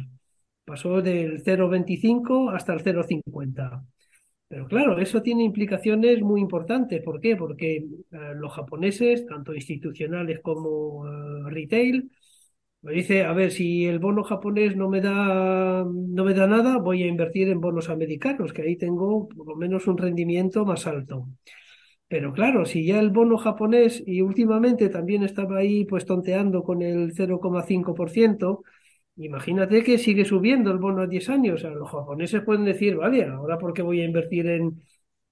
[0.64, 3.82] Pasó del 0,25 hasta el 0,50.
[4.48, 7.02] Pero claro, eso tiene implicaciones muy importantes.
[7.02, 7.36] ¿Por qué?
[7.36, 7.86] Porque eh,
[8.36, 12.10] los japoneses, tanto institucionales como uh, retail,
[12.82, 16.78] me dice, a ver, si el bono japonés no me da, no me da nada,
[16.78, 20.86] voy a invertir en bonos americanos, que ahí tengo por lo menos un rendimiento más
[20.86, 21.28] alto.
[22.08, 26.82] Pero claro, si ya el bono japonés, y últimamente también estaba ahí pues tonteando con
[26.82, 28.64] el 0,5%,
[29.16, 31.62] imagínate que sigue subiendo el bono a 10 años.
[31.64, 34.82] los japoneses pueden decir, vale, ahora por qué voy a invertir en,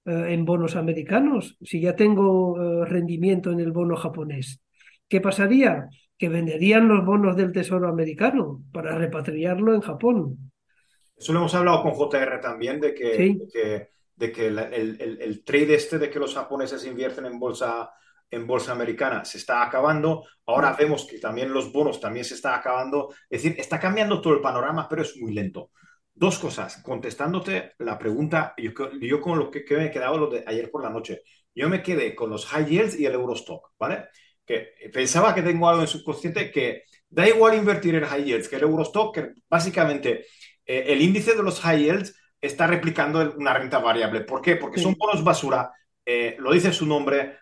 [0.05, 4.61] eh, en bonos americanos si ya tengo eh, rendimiento en el bono japonés.
[5.09, 5.89] ¿Qué pasaría?
[6.17, 10.51] Que venderían los bonos del Tesoro americano para repatriarlo en Japón.
[11.15, 15.99] Eso lo hemos hablado con JR también, de que, de que el, el, trade este
[15.99, 17.91] de que los japoneses invierten en bolsa,
[18.29, 20.23] en bolsa americana se está acabando.
[20.45, 23.09] Ahora vemos que también los bonos también se está acabando.
[23.29, 25.71] Es decir, está cambiando todo el panorama, pero es muy lento.
[26.13, 30.27] Dos cosas, contestándote la pregunta, yo, yo con lo que, que me he quedado lo
[30.27, 31.21] de ayer por la noche,
[31.53, 34.05] yo me quedé con los high yields y el Eurostock, ¿vale?
[34.47, 38.55] Que pensaba que tengo algo en subconsciente que da igual invertir en high yields que
[38.55, 40.25] el Eurostock, que básicamente
[40.65, 44.21] eh, el índice de los high yields está replicando una renta variable.
[44.21, 44.55] ¿Por qué?
[44.55, 45.71] Porque son bonos basura,
[46.05, 47.37] eh, lo dice su nombre,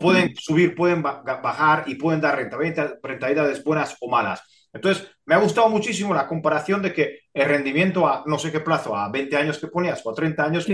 [0.00, 4.68] pueden subir, pueden bajar y pueden dar rentabilidades buenas o malas.
[4.72, 8.60] Entonces, me ha gustado muchísimo la comparación de que el rendimiento a no sé qué
[8.60, 10.66] plazo, a 20 años que ponías o a 30 años,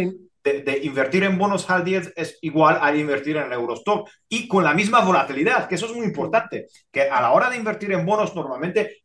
[0.44, 4.64] de, invertir en bonos high yield es igual a invertir en el Eurostock y con
[4.64, 8.04] la misma volatilidad, que eso es muy importante, que a la hora de invertir en
[8.04, 9.02] bonos normalmente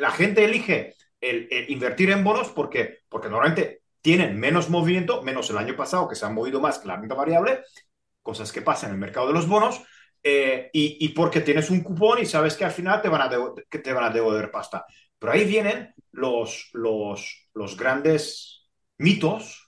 [0.00, 5.58] la gente elige el, invertir en bonos porque, porque normalmente tienen menos movimiento, menos el
[5.58, 7.60] año pasado que se han movido más que la renta variable,
[8.22, 9.82] cosas que pasan en el mercado de los bonos,
[10.22, 13.30] eh, y, porque tienes un cupón y sabes que al final te van a,
[13.70, 14.84] que te van a devolver pasta.
[15.18, 18.68] Pero ahí vienen los, los, los grandes
[18.98, 19.59] mitos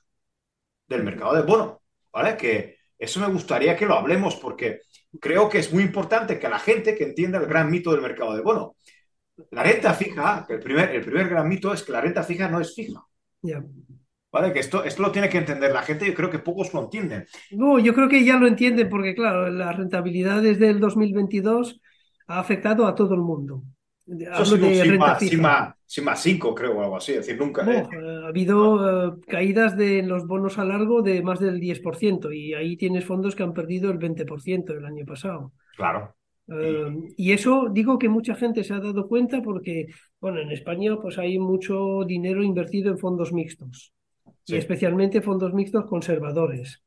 [0.93, 2.37] del mercado de bono, ¿vale?
[2.37, 4.83] Que eso me gustaría que lo hablemos porque
[5.21, 8.35] creo que es muy importante que la gente que entienda el gran mito del mercado
[8.35, 8.77] de bono.
[9.51, 12.61] La renta fija, el primer, el primer gran mito es que la renta fija no
[12.61, 13.03] es fija.
[13.43, 13.63] Ya.
[14.31, 14.53] ¿Vale?
[14.53, 17.27] Que esto, esto lo tiene que entender la gente, yo creo que pocos lo entienden.
[17.51, 21.81] No, yo creo que ya lo entienden porque, claro, la rentabilidad desde el 2022
[22.29, 23.63] ha afectado a todo el mundo.
[24.31, 25.43] Hablo sí, de renta más, fija.
[25.43, 27.13] más, sí, más cinco, creo, o algo así.
[27.13, 27.63] Es decir, nunca.
[27.65, 31.61] No, eh, eh, ha habido eh, caídas de los bonos a largo de más del
[31.61, 35.53] 10% y ahí tienes fondos que han perdido el 20% el año pasado.
[35.77, 36.15] claro.
[36.49, 39.87] Eh, y eso digo que mucha gente se ha dado cuenta porque,
[40.21, 43.93] bueno, en España pues hay mucho dinero invertido en fondos mixtos
[44.45, 44.55] Sí.
[44.55, 46.83] y especialmente fondos mixtos conservadores.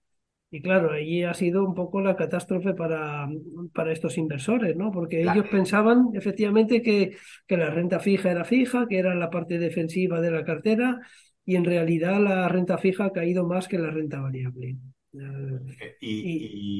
[0.52, 3.28] Y claro, ahí ha sido un poco la catástrofe para,
[3.74, 4.92] para estos inversores, ¿no?
[4.92, 9.58] Porque ellos pensaban efectivamente que, que la renta fija era fija, que era la parte
[9.60, 11.02] defensiva de la cartera,
[11.46, 14.78] y en realidad la renta fija ha caído más que la renta variable.
[15.14, 16.30] Eh, Eh, Y,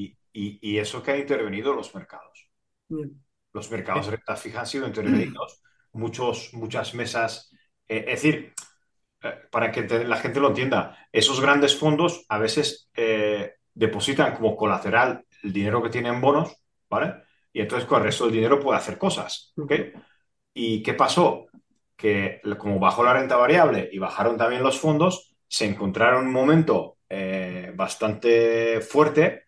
[0.04, 2.50] y- y- y eso que han intervenido los mercados.
[2.90, 3.10] mm,
[3.54, 5.62] Los mercados de renta fija han sido intervenidos,
[5.94, 7.52] muchos, muchas mesas.
[7.88, 8.54] eh, es decir, eh,
[9.52, 14.56] para que te- la gente lo entienda, esos grandes fondos a veces eh, depositan como
[14.56, 16.56] colateral el dinero que tienen en bonos,
[16.90, 17.14] ¿vale?
[17.54, 19.72] Y entonces con el resto del dinero puede hacer cosas, ¿ok?
[20.54, 21.48] ¿Y qué pasó?
[21.96, 26.98] Que como bajó la renta variable y bajaron también los fondos, se encontraron un momento
[27.10, 29.44] eh, bastante fuerte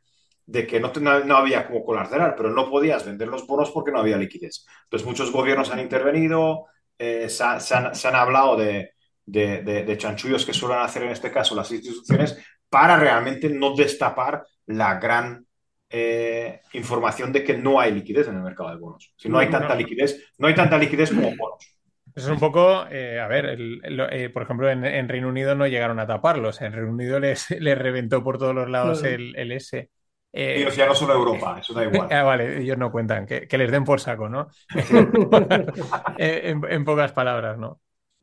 [0.46, 0.92] de que no,
[1.26, 4.66] no, había como colateral, pero no podías vender los bonos porque no había liquidez.
[4.84, 8.92] Entonces muchos gobiernos han intervenido, eh, se, ha- se han, se han hablado de,
[9.28, 13.76] de- de- de chanchullos que suelen hacer en este caso las instituciones para realmente no
[13.76, 15.46] destapar la gran
[15.90, 19.14] eh, información de que no hay liquidez en el mercado de bonos.
[19.18, 21.78] Si no hay tanta liquidez, no hay tanta liquidez como bonos.
[22.16, 25.30] Eso es un poco, eh, a ver, el- el- eh, por ejemplo, en, en Reino
[25.30, 26.62] Unido no llegaron a taparlos.
[26.62, 29.90] En Reino Unido les, les reventó por todos los lados el, el S.
[30.34, 32.10] Eh, Ellos ya no solo Europa, eso da igual.
[32.12, 34.50] ah, vale, ellos no cuentan, que, que les den por saco, ¿no?
[36.18, 37.80] En, en pocas palabras, ¿no?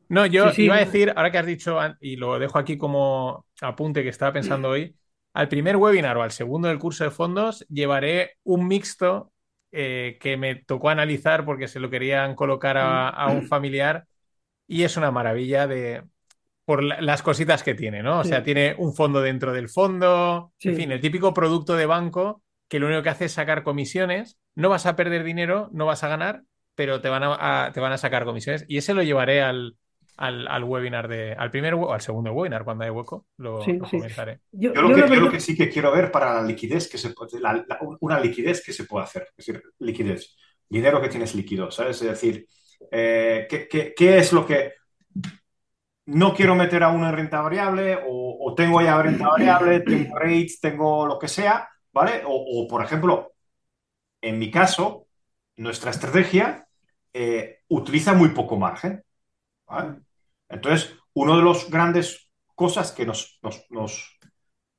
[0.07, 0.63] No, yo Sí, sí.
[0.63, 4.33] iba a decir, ahora que has dicho, y lo dejo aquí como apunte que estaba
[4.33, 4.95] pensando hoy,
[5.33, 9.31] al primer webinar o al segundo del curso de fondos llevaré un mixto
[9.71, 14.07] eh, que me tocó analizar porque se lo querían colocar a, a un familiar
[14.67, 16.03] y es una maravilla de
[16.65, 18.19] por la- las cositas que tiene, ¿no?
[18.19, 18.29] O Sí.
[18.29, 22.79] sea, tiene un fondo dentro del fondo, en fin, el típico producto de banco que
[22.79, 26.07] lo único que hace es sacar comisiones, no vas a perder dinero, no vas a
[26.07, 26.43] ganar,
[26.75, 29.77] pero te van a, a- te van a sacar comisiones y ese lo llevaré al,
[30.17, 33.73] al, al webinar de, al primer o al segundo webinar cuando hay hueco, lo, Sí,
[33.79, 33.99] lo sí.
[33.99, 34.41] comentaré.
[34.51, 36.33] Yo, Yo lo, yo que, la yo lo verdad- que sí que quiero ver para
[36.35, 39.63] la liquidez, que se puede, la- la- una liquidez que se puede hacer, es decir,
[39.79, 40.35] liquidez,
[40.69, 42.01] dinero que tienes líquido, ¿sabes?
[42.01, 42.47] Es decir,
[42.91, 44.73] eh, ¿qué, qué- qué es lo que
[46.07, 50.15] no quiero meter a uno en renta variable o, o tengo ya renta variable, tengo
[50.17, 52.21] rates, tengo lo que sea, ¿vale?
[52.25, 53.33] O, o, por ejemplo,
[54.21, 55.07] en mi caso,
[55.57, 56.67] nuestra estrategia
[57.13, 59.03] eh, utiliza muy poco margen,
[59.67, 60.01] ¿vale?
[60.49, 64.19] Entonces, uno de los grandes cosas que nos, nos, nos,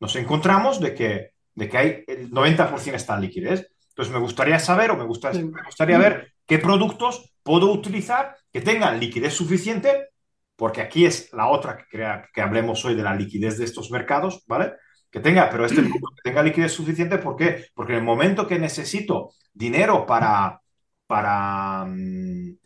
[0.00, 3.68] nos encontramos de que, de que hay el 90% está en liquidez.
[3.90, 8.60] Entonces, me gustaría saber o me gustaría, me gustaría ver qué productos puedo utilizar que
[8.60, 10.08] tengan liquidez suficiente,
[10.56, 13.90] porque aquí es la otra que, crea- que hablemos hoy de la liquidez de estos
[13.90, 14.72] mercados, ¿vale?
[15.10, 17.66] Que tenga, pero este producto que tenga liquidez suficiente, ¿por qué?
[17.74, 20.60] Porque en el momento que necesito dinero para,
[21.06, 22.56] para, mm,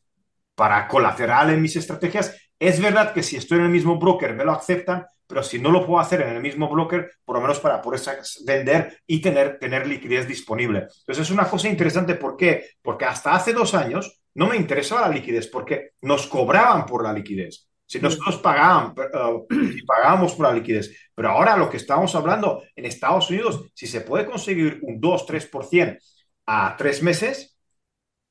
[0.55, 4.45] para colateral en mis estrategias, es verdad que si estoy en el mismo broker me
[4.45, 7.59] lo aceptan, pero si no lo puedo hacer en el mismo broker, por lo menos
[7.59, 8.01] para poder
[8.45, 10.81] vender y tener, tener liquidez disponible.
[10.81, 12.71] Entonces es una cosa interesante, ¿por qué?
[12.83, 17.13] Porque hasta hace dos años no me interesaba la liquidez, porque nos cobraban por la
[17.13, 17.67] liquidez.
[17.87, 22.85] Si nosotros pagaban, eh, pagábamos por la liquidez, pero ahora lo que estamos hablando en
[22.85, 25.99] Estados Unidos, si se puede conseguir un 2-3%
[26.47, 27.57] a tres meses,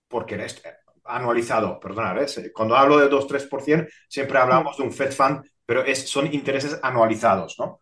[0.08, 0.62] porque es
[1.10, 2.52] anualizado, perdonad, ¿eh?
[2.54, 7.58] cuando hablo de 2-3%, siempre hablamos de un Fed Fund, pero es, son intereses anualizados,
[7.60, 7.80] ¿no?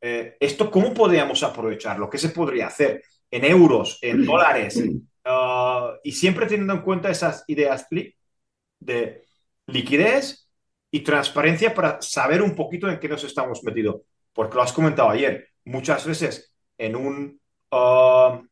[0.00, 2.08] Eh, ¿Esto cómo podríamos aprovecharlo?
[2.08, 4.76] ¿Qué se podría hacer en euros, en dólares?
[5.24, 7.86] Uh, y siempre teniendo en cuenta esas ideas
[8.78, 9.24] de
[9.66, 10.48] liquidez
[10.90, 14.02] y transparencia para saber un poquito en qué nos estamos metidos.
[14.32, 18.42] Porque lo has comentado ayer, muchas veces en un, uh,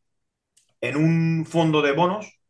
[0.81, 2.41] en un fondo de bonos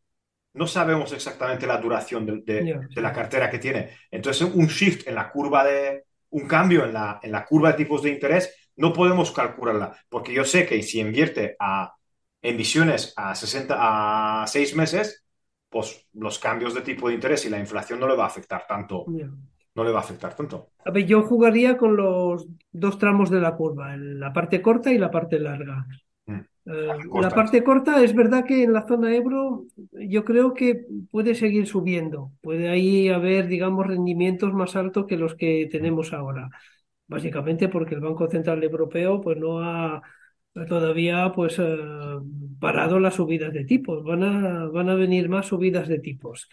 [0.55, 3.91] no sabemos exactamente la duración de, de, Ya, de la cartera que tiene.
[4.11, 7.79] Entonces, un shift en la curva de, un cambio en la, en la curva de
[7.79, 11.95] tipos de interés, no podemos calcularla, porque yo sé que si invierte a
[12.43, 15.25] emisiones a 60, a 6 meses,
[15.69, 18.65] pues los cambios de tipo de interés y la inflación no le va a afectar
[18.67, 19.05] tanto.
[19.09, 19.29] Ya.
[19.75, 20.69] no le va a afectar tanto.
[20.85, 24.99] A ver, yo jugaría con los dos tramos de la curva, la parte corta y
[24.99, 25.87] la parte larga.
[26.67, 31.35] Eh, la parte corta es verdad que en la zona euro yo creo que puede
[31.35, 36.49] seguir subiendo, puede ahí haber, digamos, rendimientos más altos que los que tenemos ahora,
[37.07, 40.03] básicamente porque el Banco Central Europeo pues no ha
[40.69, 41.77] todavía pues eh,
[42.61, 46.49] parado las subidas de tipos, van a, van a venir más subidas de tipos.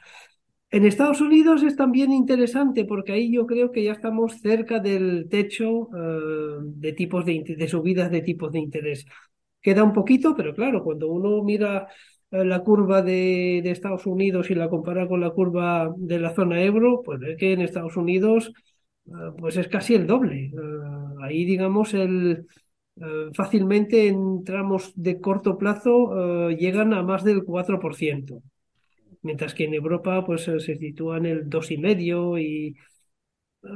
[0.71, 5.28] En Estados Unidos es también interesante porque ahí yo creo que ya estamos cerca del
[5.30, 9.06] techo eh, de tipos de, de subidas de tipos de interés.
[9.62, 11.88] Queda un poquito, pero claro, cuando uno mira
[12.32, 16.63] eh, la curva de, Estados Unidos y la compara con la curva de la zona
[16.63, 18.54] euro, pues ve que en Estados Unidos
[19.06, 20.45] eh, pues es casi el doble.
[20.45, 20.52] Eh,
[21.21, 22.45] ahí, digamos, el,
[23.34, 28.41] fácilmente en tramos de corto plazo llegan a más del 4%,
[29.24, 32.76] mientras que en Europa pues se sitúa en el 2,5% y...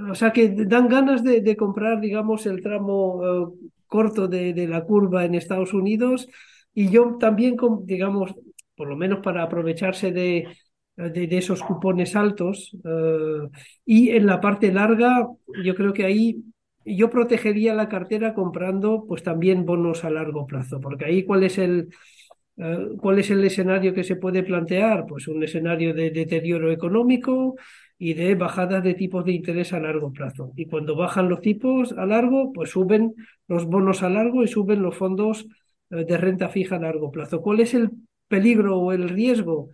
[0.09, 3.55] O sea que dan ganas de comprar, digamos, el tramo
[3.95, 6.27] corto de, la curva en Estados Unidos
[6.73, 8.36] y yo también, digamos,
[8.75, 10.49] por lo menos para aprovecharse de,
[10.97, 13.49] de, esos cupones altos uh,
[13.86, 15.29] y en la parte larga,
[15.63, 16.43] yo creo que ahí
[16.86, 21.58] yo protegería la cartera comprando pues también bonos a largo plazo, porque ahí cuál es
[21.58, 21.88] el...
[22.58, 25.05] Uh, ¿Cuál es el escenario que se puede plantear?
[25.05, 27.58] Pues un escenario de deterioro económico,
[27.97, 30.51] y de bajadas de tipos de interés a largo plazo.
[30.55, 33.15] Y cuando bajan los tipos a largo, pues suben
[33.47, 35.47] los bonos a largo y suben los fondos
[35.89, 37.41] de renta fija a largo plazo.
[37.41, 37.91] ¿Cuál es el
[38.27, 39.69] peligro o el riesgo?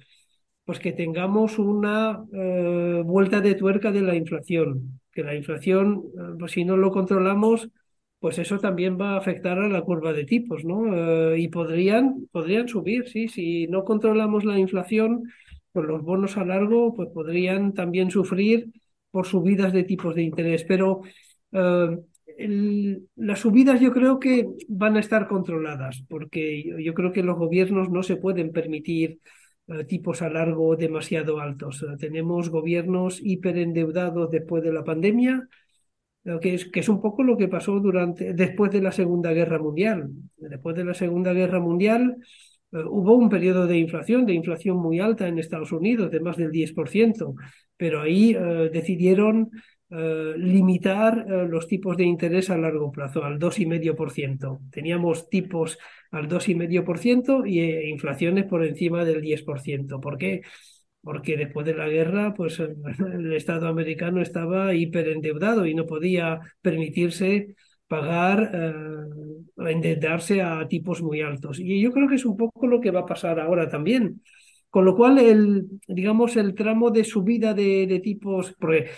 [0.65, 6.35] Pues que tengamos una eh, vuelta de tuerca de la inflación, que la inflación, eh,
[6.39, 7.69] pues si no lo controlamos,
[8.19, 10.95] pues eso también va a afectar a la curva de tipos, ¿no?
[10.95, 15.23] Eh, y podrían, podrían subir, sí, si no controlamos la inflación,
[15.71, 18.71] pues los bonos a largo pues podrían también sufrir
[19.09, 21.01] por subidas de tipos de interés, pero
[22.37, 27.37] el, las subidas yo creo que van a estar controladas, porque yo, creo que los
[27.37, 29.19] gobiernos no se pueden permitir
[29.67, 31.83] uh, tipos a largo demasiado altos.
[31.83, 35.47] Uh, tenemos gobiernos hiperendeudados después de la pandemia,
[36.39, 39.57] que es, que es, un poco lo que pasó durante, después de la Segunda Guerra
[39.57, 40.09] Mundial.
[40.37, 42.17] Después de la Segunda Guerra Mundial,
[42.71, 46.51] hubo un periodo de inflación, de inflación muy alta en Estados Unidos, de más del
[46.51, 47.35] 10%,
[47.77, 49.49] pero ahí uh, decidieron
[49.89, 54.61] uh, limitar los tipos de interés a largo plazo, al 2,5%.
[54.71, 55.77] Teníamos tipos
[56.11, 59.99] al 2,5% y eh, inflaciones por encima del 10%.
[59.99, 60.41] ¿Por qué?
[61.01, 67.55] Porque después de la guerra, pues el Estado americano estaba hiperendeudado y no podía permitirse
[67.91, 71.59] pagar, eh, endeudarse a tipos muy altos.
[71.59, 74.21] Y yo creo que es un poco lo que va a pasar ahora también.
[74.69, 78.89] Con lo cual, el, digamos, el tramo de subida de, tipos, porque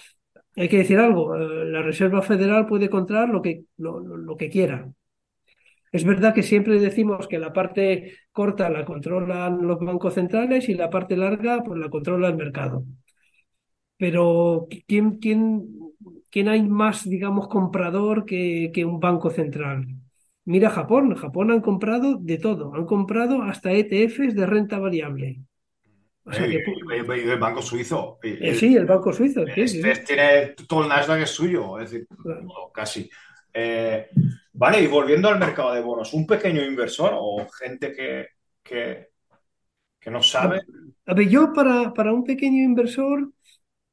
[0.56, 4.50] hay que decir algo, eh, la Reserva Federal puede controlar lo que, lo, lo que
[4.50, 4.88] quiera.
[5.92, 10.76] Es verdad que siempre decimos que la parte corta la controlan los bancos centrales y
[10.76, 12.86] la parte larga pues la controla el mercado.
[13.98, 15.68] Pero ¿quién, quién,
[16.34, 19.86] quién hay más, digamos, comprador que, que un banco central?
[20.46, 25.42] Mira Japón, Japón han comprado de todo, han comprado hasta ETFs de renta variable.
[26.26, 28.18] O sea que, y, el banco suizo.
[28.24, 29.46] Eh, sí, el banco suizo.
[29.54, 29.82] Sí, sí.
[30.08, 32.72] Tiene todo el Nasdaq es suyo, es decir, claro.
[32.74, 33.08] casi.
[33.54, 34.08] Eh,
[34.54, 38.28] vale, y volviendo al mercado de bonos, ¿un pequeño inversor o gente que,
[38.64, 39.10] que,
[40.00, 40.62] que no sabe?
[41.06, 43.30] A ver, yo para, para un pequeño inversor,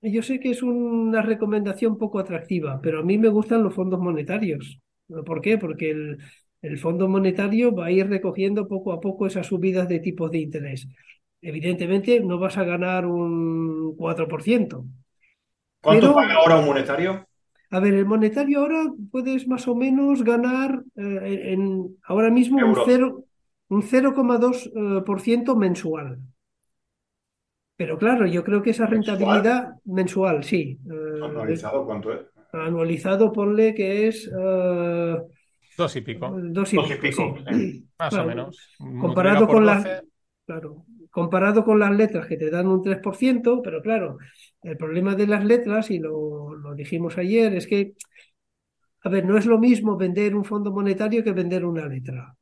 [0.03, 4.01] yo sé que es una recomendación poco atractiva, pero a mí me gustan los fondos
[4.01, 4.81] monetarios.
[5.27, 5.59] ¿Por qué?
[5.59, 6.19] Porque el,
[6.63, 10.39] el Fondo Monetario va a ir recogiendo poco a poco esas subidas de tipos de
[10.39, 10.87] interés.
[11.41, 14.85] Evidentemente no vas a ganar un 4%.
[15.81, 17.27] ¿Cuánto pero, paga ahora un monetario?
[17.71, 22.75] A ver, el monetario ahora puedes más o menos ganar eh, en, ahora mismo un
[23.83, 26.19] 0,2% mensual.
[27.81, 30.79] Pero claro, yo creo que esa rentabilidad mensual, mensual sí.
[30.85, 32.21] Eh, ¿Anualizado cuánto es?
[32.53, 34.29] Anualizado, ponle que es.
[34.29, 35.27] Uh,
[35.79, 36.31] dos y pico.
[36.31, 37.37] Dos y, Dos y pico.
[37.51, 37.89] sí.
[37.99, 38.25] Más Claro.
[38.25, 38.69] o menos.
[39.01, 40.03] Comparado con 12, las.
[40.45, 40.85] Claro.
[41.11, 44.19] Comparado con las letras que te dan un 3%, pero claro,
[44.63, 47.95] el problema de las letras, y lo, lo dijimos ayer, es que,
[49.05, 52.37] a ver, no es lo mismo vender un fondo monetario que vender una letra.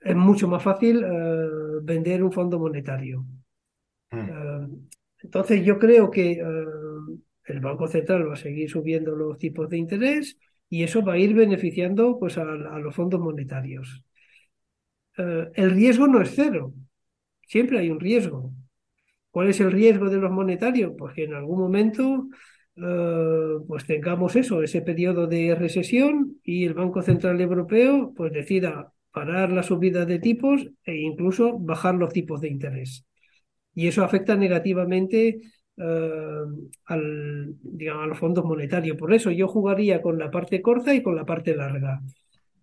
[0.00, 1.48] Es mucho más fácil eh,
[1.82, 3.26] vender un fondo monetario.
[4.10, 4.18] Mm.
[4.18, 4.68] Eh,
[5.22, 6.64] entonces yo creo que eh,
[7.46, 10.38] el Banco Central va a seguir subiendo los tipos de interés
[10.68, 14.02] y eso va a ir beneficiando pues, a, los fondos monetarios.
[15.16, 16.72] Eh, el riesgo no es cero,
[17.46, 18.52] siempre hay un riesgo.
[19.30, 20.92] ¿Cuál es el riesgo de los monetarios?
[20.96, 22.28] Pues que en algún momento
[23.66, 29.50] pues tengamos eso, ese periodo de recesión y el Banco Central Europeo pues decida parar
[29.50, 33.04] la subida de tipos e incluso bajar los tipos de interés.
[33.78, 35.38] Y eso afecta negativamente
[35.76, 36.40] eh,
[36.86, 38.96] al, digamos, a los fondos monetarios.
[38.96, 42.00] Por eso yo jugaría con la parte corta y con la parte larga.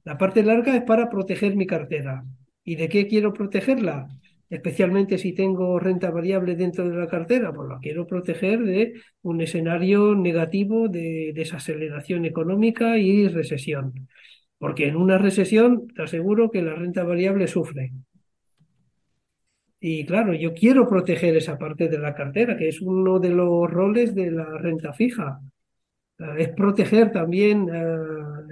[0.04, 2.26] La parte larga es para proteger mi cartera.
[2.66, 4.10] ¿Y de qué quiero protegerla?
[4.50, 9.40] especialmente si tengo renta variable dentro de la cartera, pues la quiero proteger de un
[9.42, 13.94] escenario negativo de desaceleración económica y recesión.
[14.58, 17.92] Porque en una recesión te aseguro que la renta variable sufre.
[19.80, 23.70] Y claro, yo quiero proteger esa parte de la cartera, que es uno de los
[23.70, 25.40] roles de la renta fija.
[26.20, 27.98] Eh, es proteger también, eh,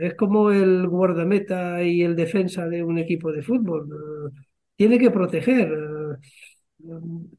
[0.07, 3.89] es como el guardameta y el defensa de un equipo de fútbol.
[3.91, 4.41] Eh,
[4.76, 5.69] tiene que proteger.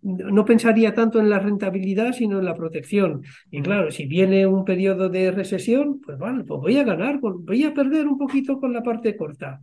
[0.03, 3.23] No pensaría tanto en la rentabilidad, sino en la protección.
[3.51, 7.65] Y claro, si viene un periodo de recesión, pues vale, pues voy a ganar, voy
[7.65, 9.61] a perder un poquito con la parte corta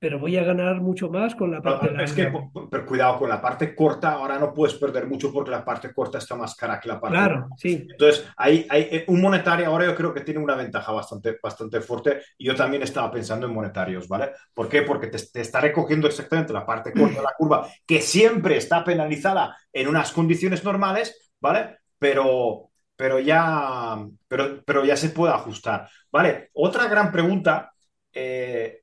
[0.00, 2.04] pero voy a ganar mucho más con la parte larga.
[2.04, 2.32] Es que,
[2.70, 6.18] pero cuidado, con la parte corta ahora no puedes perder mucho porque la parte corta
[6.18, 7.84] está más cara que la parte Claro, sí.
[7.90, 11.80] Entonces, hay, hay eh, un monetario ahora yo creo que tiene una ventaja bastante, bastante
[11.80, 14.30] fuerte y yo también estaba pensando en monetarios, ¿vale?
[14.54, 14.82] ¿Por qué?
[14.82, 18.84] Porque te, te está recogiendo exactamente la parte corta de la curva que siempre está
[18.84, 21.78] penalizada en unas condiciones normales, ¿vale?
[21.98, 23.96] Pero, pero, ya,
[24.28, 26.50] pero, pero ya se puede ajustar, ¿vale?
[26.52, 27.72] Otra gran pregunta...
[28.12, 28.77] Eh,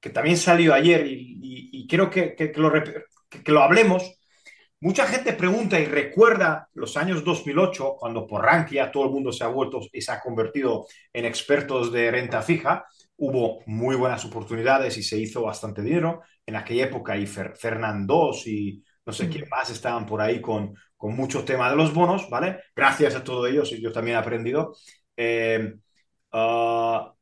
[0.00, 4.18] que también salió ayer y, creo que, lo, que, lo, hablemos.
[4.80, 9.44] Mucha gente pregunta y recuerda los años 2008, cuando por Rankia todo el mundo se
[9.44, 12.86] ha vuelto y se ha convertido en expertos de renta fija.
[13.16, 16.22] Hubo muy buenas oportunidades y se hizo bastante dinero.
[16.46, 19.30] En aquella época y Fernandos y no sé mm.
[19.30, 22.60] quién más estaban por ahí con, con mucho tema de los bonos, ¿vale?
[22.74, 24.74] Gracias a todos ellos, y yo también he aprendido.
[25.16, 25.74] Eh,
[26.32, 27.12] ah,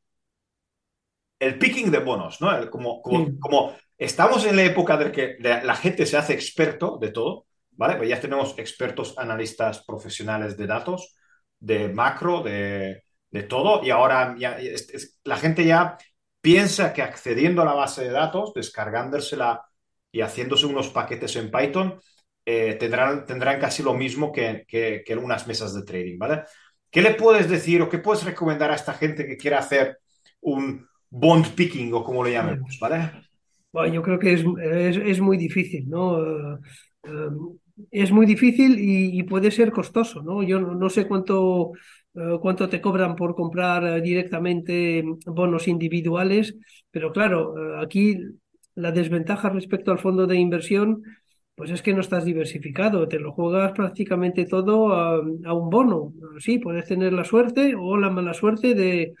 [1.39, 2.69] el picking de bonos, ¿no?
[2.69, 7.47] como, como, estamos en la época de que la gente se hace experto de todo,
[7.71, 7.95] ¿vale?
[7.95, 11.15] Pues ya tenemos expertos analistas profesionales de datos,
[11.59, 13.03] de macro, de,
[13.47, 14.57] todo, y ahora ya,
[15.23, 15.97] la gente ya
[16.41, 19.61] piensa que accediendo a la base de datos, descargándosela
[20.11, 21.99] y haciéndose unos paquetes en Python,
[22.45, 26.43] eh, tendrán, tendrán casi lo mismo que, que, que unas mesas de trading, ¿vale?
[26.89, 29.99] ¿Qué le puedes decir o qué puedes recomendar a esta gente que quiera hacer
[30.41, 33.11] un, bond picking o como lo llamemos, ¿vale?
[33.71, 34.43] Bueno, yo creo que es,
[34.97, 36.19] es, muy difícil, ¿no?
[36.53, 36.57] Eh,
[37.03, 37.29] eh,
[37.91, 40.43] es muy difícil y, puede ser costoso, ¿no?
[40.43, 41.71] Yo no, sé cuánto,
[42.15, 46.55] eh, cuánto te cobran por comprar directamente bonos individuales,
[46.91, 48.17] pero claro, aquí
[48.75, 51.03] la desventaja respecto al fondo de inversión,
[51.55, 56.13] pues es que no estás diversificado, te lo juegas prácticamente todo a, a un bono.
[56.39, 59.13] Sí, puedes tener la suerte o la mala suerte de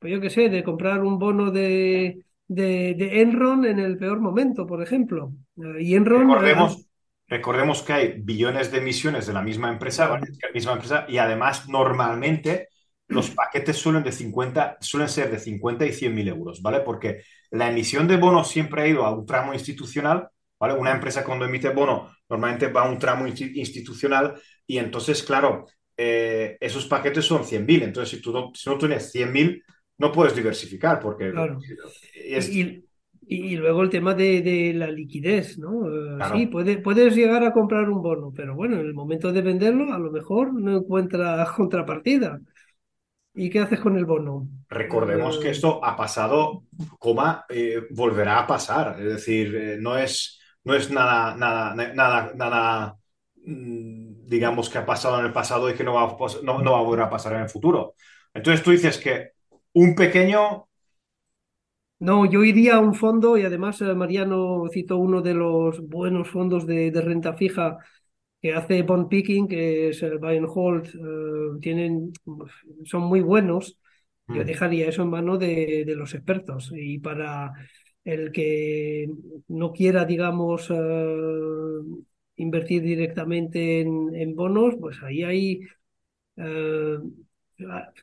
[0.00, 4.66] pues yo qué sé, de comprar un bono de, de, Enron en el peor momento,
[4.66, 5.32] por ejemplo.
[5.56, 6.28] Eh, y Enron...
[6.28, 6.86] Recordemos,
[7.28, 10.20] recordemos que hay billones de emisiones de la misma empresa, la
[10.52, 12.68] misma empresa y además normalmente
[13.10, 16.80] los paquetes suelen, de 50, suelen ser de 50 y 100 mil euros, ¿vale?
[16.80, 20.28] Porque la emisión de bonos siempre ha ido a un tramo institucional,
[20.58, 20.74] ¿vale?
[20.74, 26.56] Una empresa cuando emite bono normalmente va a un tramo institucional y entonces, claro, eh,
[26.60, 29.64] esos paquetes son 100 mil, entonces si tú no, si no tienes 100 mil,
[30.00, 31.32] no puedes diversificar porque...
[33.32, 35.86] Y, luego el tema de, la liquidez, ¿no?
[35.86, 39.92] Eh, sí, puedes llegar a comprar un bono, pero bueno, en el momento de venderlo
[39.92, 42.40] a lo mejor no encuentras contrapartida.
[43.32, 44.48] ¿Y qué haces con el bono?
[44.68, 46.64] Recordemos que eh, esto ha pasado,
[46.98, 48.96] coma, eh, volverá a pasar.
[48.98, 52.96] Es decir, no, es, no es nada, nada, nada, nada,
[53.44, 56.78] mm, digamos, que ha pasado en el pasado y que no va, no, no va
[56.80, 57.94] a volver a pasar en el futuro.
[58.34, 59.39] Entonces tú dices que
[59.72, 60.66] un pequeño...
[61.98, 66.30] No, yo iría a un fondo y además eh, Mariano citó uno de los buenos
[66.30, 67.76] fondos de, renta fija
[68.40, 72.12] que hace bond picking, que es el buy and hold, eh, tienen,
[72.84, 73.78] son muy buenos.
[74.28, 74.46] Yo mm.
[74.46, 76.72] dejaría eso en mano de, los expertos.
[76.74, 77.52] Y para
[78.04, 79.10] el que
[79.48, 81.80] no quiera, digamos, eh,
[82.36, 85.60] invertir directamente en, bonos, pues ahí hay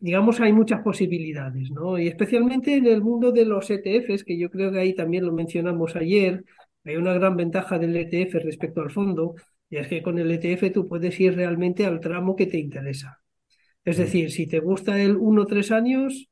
[0.01, 1.97] digamos, hay muchas posibilidades, ¿no?
[1.97, 5.33] Y especialmente en el mundo de los ETFs, que yo creo que ahí también lo
[5.33, 6.43] mencionamos ayer,
[6.83, 9.35] hay una gran ventaja del ETF respecto al fondo,
[9.69, 13.19] y es que con el ETF tú puedes ir realmente al tramo que te interesa.
[13.83, 16.29] Es decir, si te gusta el 1-3 años,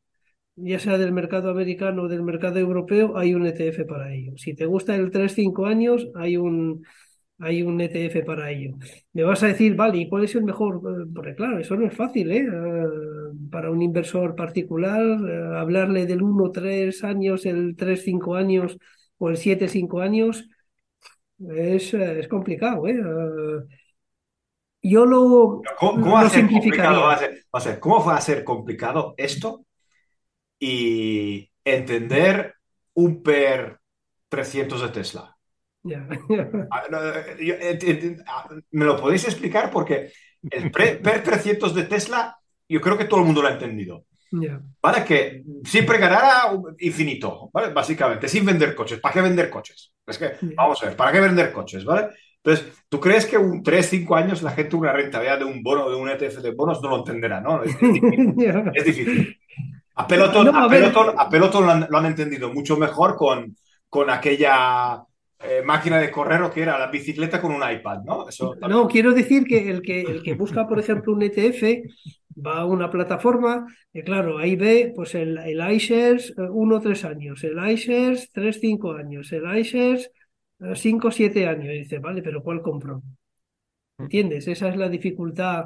[0.55, 4.33] ya sea del mercado americano o del mercado europeo, hay un ETF para ello.
[4.37, 6.85] Si te gusta el 3-5 años, hay un,
[7.39, 8.75] hay un ETF para ello.
[9.13, 10.77] Me vas a decir, vale, ¿y cuál es el mejor?
[10.77, 12.45] Eh, porque claro, eso no es fácil, ¿eh?
[12.47, 12.87] Eh,
[13.51, 15.01] para un inversor particular,
[15.57, 18.77] hablarle del 1, 3 años, el 3, 5 años
[19.17, 20.47] o el 7, 5 años,
[21.39, 22.95] es, es complicado, ¿eh?
[24.81, 27.01] yo lo, ¿Cómo, va a ser complicado?
[27.01, 27.15] Va
[27.51, 29.65] a ser, ¿Cómo va a ser complicado esto
[30.59, 32.53] y entender
[32.93, 33.79] un PER
[34.29, 35.34] 300 de Tesla?
[36.71, 36.83] Ah,
[37.39, 39.69] eh, eh, ah, ¿Me lo podéis explicar?
[39.69, 40.11] Porque
[40.49, 44.05] el PER 300 de Tesla, yo creo que todo el mundo lo ha entendido.
[44.81, 47.71] Para que siempre ganará infinito, ¿vale?
[47.71, 48.99] Básicamente, sin vender coches.
[48.99, 49.93] ¿Para qué vender coches?
[50.05, 51.85] Es que, vamos a ver, ¿para qué vender coches?
[51.85, 52.09] ¿Vale?
[52.43, 55.89] Entonces, ¿tú crees que un 3, 5 años la gente una rentabilidad de un bono,
[55.89, 57.63] de un ETF de bonos, no lo entenderá, ¿no?
[57.63, 57.79] Es,
[58.85, 59.37] difícil.
[59.97, 63.55] A Peloton, a Peloton, lo, han, entendido mucho mejor con,
[63.87, 65.05] con aquella
[65.39, 68.25] eh, máquina de correr o que era la bicicleta con un iPad, ¿no?
[68.69, 71.83] no, quiero decir que el, que el que busca, por ejemplo, un ETF
[72.37, 77.05] va a una plataforma y claro, ahí ve pues el, el iShares 1 eh, 3
[77.05, 80.09] años, el iShares 3 5 años, el iShares
[80.73, 83.03] 5 eh, 7 años y dice, vale, pero ¿cuál compro?
[83.97, 84.47] ¿Entiendes?
[84.47, 85.65] Esa es la dificultad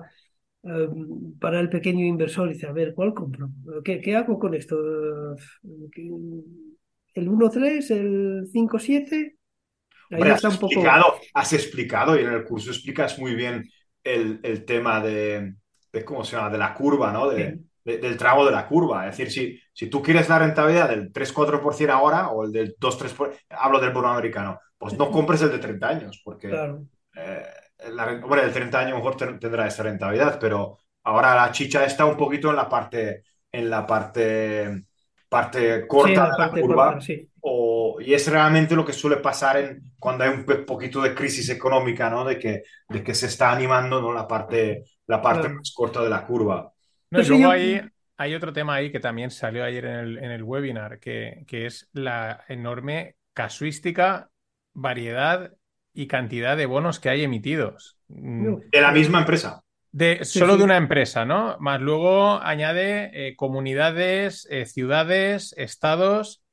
[1.39, 2.49] para el pequeño inversor.
[2.49, 3.49] Dice, a ver, ¿cuál compro?
[3.83, 4.77] ¿Qué, qué hago con esto?
[7.13, 7.91] ¿El 1-3?
[7.91, 9.38] ¿El 5-7?
[10.09, 13.69] Has, explicado, has explicado y en el curso explicas muy bien
[14.03, 15.55] el, tema de,
[16.05, 16.49] ¿cómo se llama?
[16.49, 17.29] De la curva, ¿no?
[17.29, 19.07] De, del tramo de la curva.
[19.07, 23.33] Es decir, si, si tú quieres la rentabilidad del 3-4% ahora o el del 2-3%,
[23.49, 26.49] hablo del bono americano, pues no compres el de 30 años, porque
[27.15, 27.43] eh,
[28.25, 32.49] bueno, el 30 años mejor tendrá esa rentabilidad, pero ahora la chicha está un poquito
[32.49, 34.85] en la parte, en la parte,
[35.27, 36.99] parte corta de la curva.
[38.01, 42.09] Y es realmente lo que suele pasar en, cuando hay un poquito de crisis económica,
[42.09, 42.25] ¿no?
[42.25, 44.13] De que, de que se está animando ¿no?
[44.13, 46.71] la parte, la parte más corta de la curva.
[47.11, 47.81] No, y luego hay,
[48.17, 51.65] hay otro tema ahí que también salió ayer en el, en el webinar, que, que
[51.65, 54.29] es la enorme casuística,
[54.73, 55.51] variedad
[55.93, 57.97] y cantidad de bonos que hay emitidos.
[58.07, 58.55] Mm.
[58.71, 59.63] De la misma empresa.
[59.91, 61.57] De, solo de una empresa, ¿no?
[61.59, 66.43] Más luego añade eh, comunidades, eh, ciudades, estados.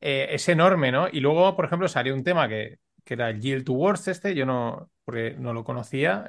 [0.00, 1.08] Eh, es enorme, ¿no?
[1.10, 4.34] Y luego, por ejemplo, salió un tema que, que era el Yield to Worth este,
[4.34, 6.26] yo no, porque no lo conocía.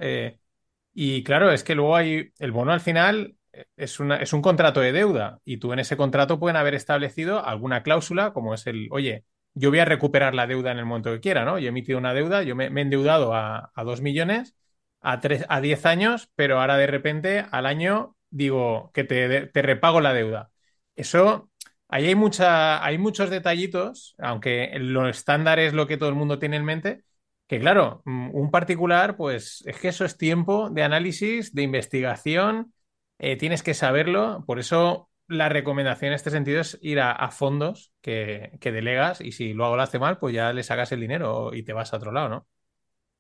[0.94, 3.36] y claro, es que luego hay, el bono al final
[3.78, 7.44] es, una, es un contrato de deuda y tú en ese contrato pueden haber establecido
[7.46, 11.12] alguna cláusula como es el, oye, yo voy a recuperar la deuda en el momento
[11.12, 11.58] que quiera, ¿no?
[11.60, 14.56] Yo he emitido una deuda, yo me, he endeudado a, a 2 millones
[15.02, 19.62] a, tres, a 10 años, pero ahora de repente al año digo que te, te
[19.62, 20.52] repago la deuda.
[20.96, 21.49] Eso,
[21.90, 26.56] ahí hay, mucha, muchos detallitos, aunque lo estándar es lo que todo el mundo tiene
[26.58, 27.04] en mente,
[27.48, 32.74] que claro, mm, un particular, pues es que eso es tiempo de análisis, de investigación,
[33.18, 37.94] eh, tienes que saberlo, por eso la recomendación en este sentido es ir a, fondos
[38.02, 41.64] que, delegas y si luego lo hace mal, pues ya le sacas el dinero y
[41.64, 42.48] te vas a otro lado, ¿no?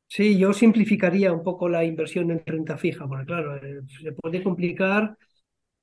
[0.07, 4.41] Sí, yo simplificaría un poco la inversión en renta fija, porque claro, eh, se puede
[4.41, 5.15] complicar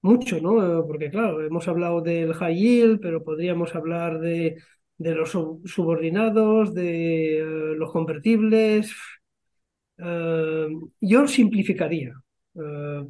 [0.07, 0.87] mucho, ¿no?
[0.87, 4.57] Porque claro, hemos hablado del high yield, pero podríamos hablar de,
[4.99, 5.31] los
[5.65, 7.43] subordinados, de eh,
[7.77, 8.95] los convertibles.
[9.99, 10.69] Eh,
[11.01, 12.13] yo simplificaría,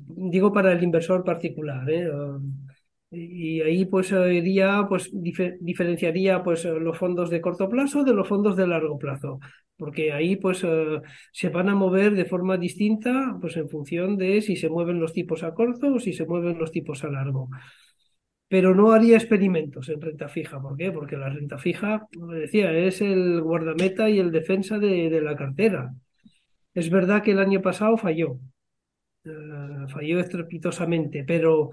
[0.08, 2.08] digo para el inversor particular, ¿eh?
[3.18, 8.56] Y ahí pues iría, pues diferenciaría pues los fondos de corto plazo de los fondos
[8.56, 9.40] de largo plazo,
[9.76, 11.00] porque ahí pues eh,
[11.32, 15.14] se van a mover de forma distinta pues en función de si se mueven los
[15.14, 17.48] tipos a corto o si se mueven los tipos a largo.
[18.48, 20.60] Pero no haría experimentos en renta fija.
[20.60, 20.92] ¿Por qué?
[20.92, 25.94] Porque la renta fija, como decía, es el guardameta y el defensa de, la cartera.
[26.74, 28.38] Es verdad que el año pasado falló,
[29.24, 29.30] eh,
[29.88, 31.70] falló estrepitosamente, pero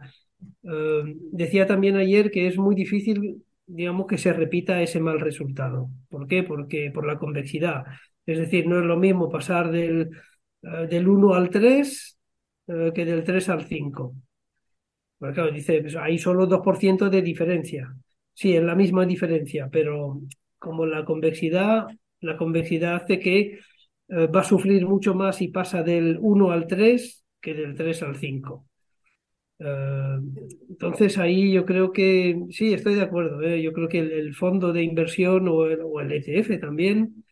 [0.63, 5.89] Em, decía también ayer que es muy difícil, digamos, que se repita ese mal resultado.
[6.09, 6.43] ¿Por qué?
[6.43, 7.85] Porque por la convexidad.
[8.25, 10.11] Es decir, no es lo mismo pasar del,
[10.61, 12.19] eh, del 1 al 3
[12.67, 14.15] eh, que del 3 al 5.
[15.17, 17.95] Porque claro, dice, pues hay solo 2% de diferencia.
[18.33, 20.21] Sí, es la misma diferencia, pero
[20.59, 21.87] como la convexidad,
[22.21, 23.59] la convexidad hace que
[24.09, 28.03] eh, va a sufrir mucho más si pasa del 1 al 3 que del 3
[28.03, 28.65] al 5.
[29.63, 30.17] Eh,
[30.69, 33.41] entonces ahí yo creo que sí, estoy de acuerdo.
[33.41, 33.61] ¿eh?
[33.61, 37.23] Yo creo que el, fondo de inversión o el, ETF e también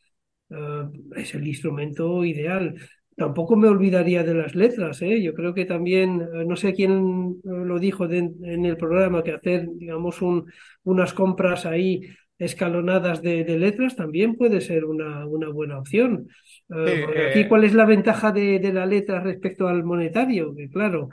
[0.49, 0.83] eh,
[1.15, 2.75] es el instrumento ideal.
[3.15, 4.99] Tampoco me olvidaría de las letras.
[5.01, 10.21] Yo creo que también, no sé quién lo dijo en el programa, que hacer, digamos,
[10.21, 10.45] un,
[10.83, 12.01] unas compras ahí
[12.41, 16.27] escalonadas de, de letras también puede ser una, una buena opción.
[16.69, 19.83] Eh, Sí, porque aquí, eh, ¿cuál es la ventaja de, de la letra respecto al
[19.83, 20.55] monetario?
[20.55, 21.09] Que claro,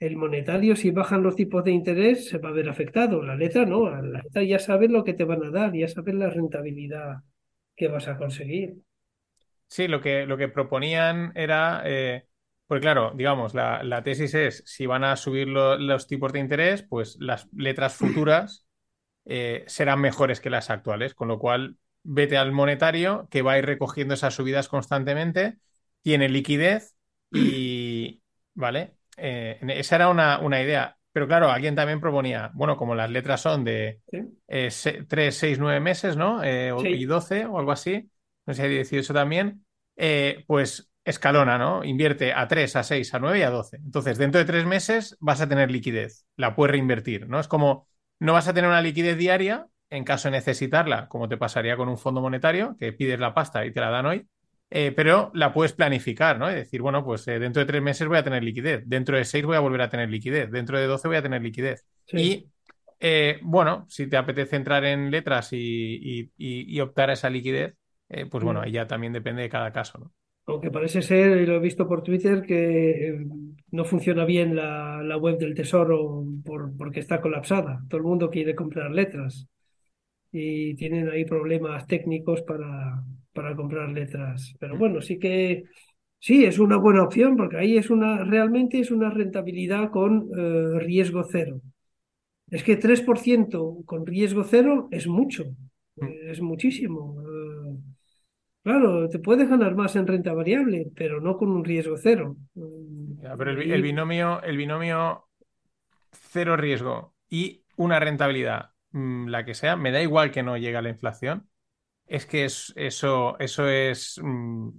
[0.00, 3.22] el monetario, si bajan los tipos de interés, se va a ver afectado.
[3.22, 6.14] La letra no, la letra ya sabes lo que te van a dar, ya sabes
[6.16, 7.22] la rentabilidad
[7.76, 8.76] que vas a conseguir.
[9.68, 12.26] Sí, lo que, lo que proponían era, eh,
[12.66, 16.40] pues claro, digamos, la, la tesis es, si van a subir lo- los tipos de
[16.40, 18.66] interés, pues las letras futuras
[19.26, 23.58] eh, serán mejores que las actuales, con lo cual vete al monetario que va a
[23.58, 25.58] ir recogiendo esas subidas constantemente,
[26.02, 26.96] tiene liquidez
[27.30, 28.22] y,
[28.54, 28.96] ¿vale?
[29.20, 30.96] Eh, esa era una, una idea.
[31.12, 34.18] Pero claro, alguien también proponía, bueno, como las letras son de ¿sí?
[34.48, 34.70] eh,
[35.08, 36.42] 3, 6, 9 meses, ¿no?
[36.44, 38.10] Eh, o- y Sí, 12 o algo así,
[38.46, 39.64] no sé, 18 también,
[39.96, 41.84] eh, pues escalona, ¿no?
[41.84, 43.76] Invierte a 3, a 6, a 9 y a 12.
[43.76, 47.40] Entonces, dentro de tres meses vas a tener liquidez, la puedes reinvertir, ¿no?
[47.40, 51.36] Es como, no vas a tener una liquidez diaria en caso de necesitarla, como te
[51.36, 54.28] pasaría con un fondo monetario, que pides la pasta y te la dan hoy,
[54.70, 56.50] eh, pero la puedes planificar, ¿no?
[56.50, 59.24] Y decir, bueno, pues eh, dentro de tres meses voy a tener liquidez, dentro de
[59.24, 61.84] seis voy a volver a tener liquidez, dentro de 12 voy a tener liquidez.
[62.06, 62.20] sí.
[62.20, 62.50] Y
[63.00, 67.30] eh, bueno, si te apetece entrar en letras y, y- y- y optar a esa
[67.30, 67.74] liquidez,
[68.30, 68.62] pues bueno, Mm.
[68.62, 70.12] ahí ya también depende de cada caso, ¿no?
[70.46, 73.24] Aunque parece ser, y lo he visto por Twitter, que
[73.70, 77.82] no funciona bien la, la web del Tesoro por, porque está colapsada.
[77.88, 79.46] Todo el mundo quiere comprar letras
[80.32, 84.54] y tienen ahí problemas técnicos para, para comprar letras.
[84.60, 85.64] Pero bueno, sí que
[86.18, 90.78] sí, es una buena opción porque ahí es una, realmente es una rentabilidad con eh,
[90.80, 91.60] riesgo cero.
[92.50, 95.44] Es que 3% con riesgo cero es mucho,
[95.96, 96.06] Mm.
[96.32, 97.16] es muchísimo.
[97.22, 97.78] Eh,
[98.62, 102.36] Claro, te puedes ganar más en renta variable, pero no con un riesgo cero.
[102.54, 105.28] Mm, Ya, pero el, el binomio, el binomio
[106.12, 110.78] cero riesgo y una rentabilidad, mm, la que sea, me da igual que no llegue
[110.78, 111.49] a la inflación.
[112.10, 114.70] Es que es, eso, eso es, mm,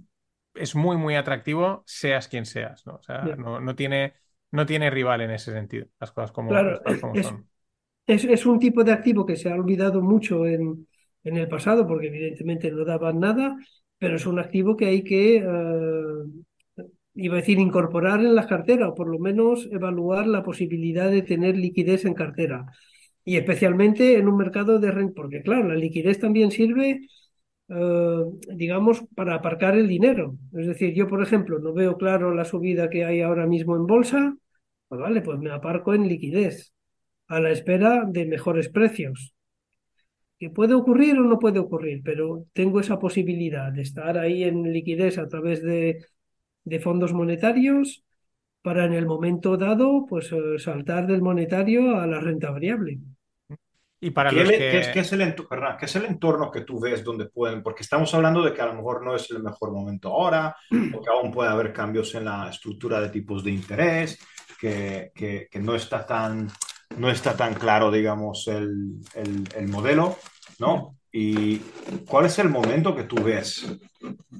[0.54, 2.96] es muy, muy atractivo, seas quien seas, ¿no?
[2.96, 4.14] O sea, no, no tiene,
[4.50, 7.48] no tiene rival en ese sentido, las cosas como, las Claro, cosas como es, son.
[8.06, 10.88] es, es un tipo de activo que se ha olvidado mucho en,
[11.24, 13.56] en el pasado, porque evidentemente no daban nada,
[13.98, 15.44] pero es un activo que hay que, eh,
[17.14, 21.22] iba a decir, incorporar en la cartera, o por lo menos evaluar la posibilidad de
[21.22, 22.66] tener liquidez en cartera.
[23.24, 27.08] Y especialmente en un mercado de renta, porque claro, la liquidez también sirve
[27.74, 30.36] eh, digamos, para aparcar el dinero.
[30.52, 33.86] Es decir, yo, por ejemplo, no veo claro la subida que hay ahora mismo en
[33.86, 34.36] bolsa,
[34.88, 36.72] pues vale, pues me aparco en liquidez,
[37.28, 39.34] a la espera de mejores precios.
[40.38, 44.72] Que puede ocurrir o no puede ocurrir, pero tengo esa posibilidad de estar ahí en
[44.72, 46.04] liquidez a través de,
[46.64, 48.04] de fondos monetarios
[48.62, 52.98] para en el momento dado, pues eh, saltar del monetario a la renta variable.
[54.02, 54.92] Y para ¿Qué, los le- qué es, que...
[54.92, 57.62] qué es el ento- perdón, qué es el entorno que tú ves donde pueden?
[57.62, 61.00] Porque estamos hablando de que a lo mejor no es el mejor momento ahora, o
[61.00, 64.18] que aún puede haber cambios en la estructura de tipos de interés,
[64.60, 66.48] que, que- que no está tan,
[66.98, 70.16] no está tan claro, digamos, el, el- el modelo,
[70.58, 70.96] ¿no?
[71.12, 71.58] ¿Y
[72.08, 73.66] cuál es el momento que tú ves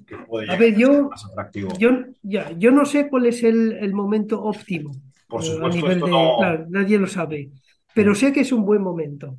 [0.06, 1.72] que puede A ver, a ser yo, más atractivo?
[1.78, 1.90] yo,
[2.22, 4.92] ya, yo no sé cuál es el, el momento óptimo
[5.28, 6.36] Por eh, a supuesto, nivel esto de, no...
[6.36, 7.50] claro, nadie lo sabe,
[7.94, 9.36] pero sé que es un buen momento.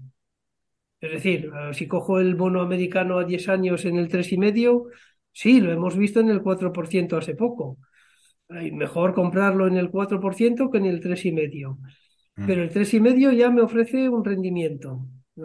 [1.02, 4.88] Es decir, eh, si cojo el bono americano a 10 años en el 3,5,
[5.32, 7.78] sí, lo hemos visto en el 4% hace poco.
[8.50, 11.80] Ay, mejor comprarlo en el 4% que en el 3,5.
[12.36, 12.48] Mm.
[12.48, 15.06] Pero el 3,5 ya me ofrece un rendimiento.
[15.38, 15.42] Eh,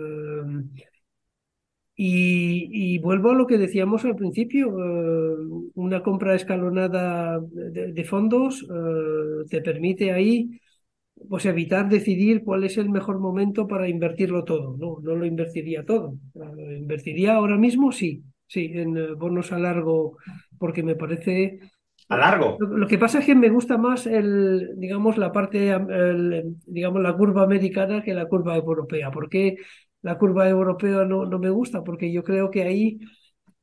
[1.96, 5.36] y, y vuelvo a lo que decíamos al principio, eh,
[5.74, 10.60] una compra escalonada de, de fondos eh, te permite ahí
[11.28, 14.76] pues evitar decidir cuál es el mejor momento para invertirlo todo.
[14.76, 16.14] No, no lo invertiría todo.
[16.34, 20.18] Eh, invertiría ahora mismo, sí, sí, en eh, bonos a largo,
[20.58, 21.60] porque me parece...
[22.08, 22.56] ¿A largo?
[22.58, 27.02] Lo, lo que pasa es que me gusta más el, digamos, la parte, el, digamos,
[27.02, 29.10] la curva americana que la curva europea.
[29.10, 29.56] ¿Por qué
[30.02, 31.84] la curva europea no, no me gusta?
[31.84, 32.98] Porque yo creo que ahí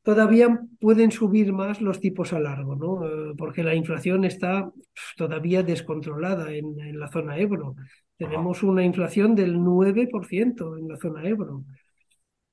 [0.06, 3.08] todavía pueden subir más los tipos a largo, ¿no?
[3.08, 4.72] Eh, porque la inflación está
[5.18, 7.76] todavía descontrolada en, en la zona euro.
[8.16, 11.66] Tenemos una inflación del 9% en la zona euro.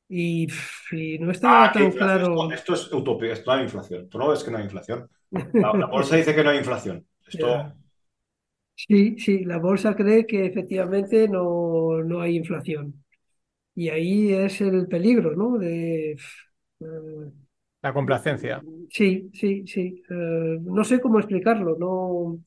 [0.08, 0.46] Y,
[1.20, 2.50] no está Ah, ¿qué tan claro.
[2.50, 4.08] Esto, esto es utopía, esto no hay inflación.
[4.08, 5.08] Tú no ves que no hay inflación.
[5.30, 7.06] La, la bolsa dice que no hay inflación.
[7.26, 7.74] Esto.
[8.74, 13.04] Sí, sí, la bolsa cree que efectivamente no, no hay inflación.
[13.74, 15.58] Y ahí es el peligro, ¿no?
[15.58, 17.32] De, eh,
[17.82, 18.62] La complacencia.
[18.88, 20.02] sí, sí, sí.
[20.08, 21.76] Eh, no sé cómo explicarlo.
[21.78, 22.38] No,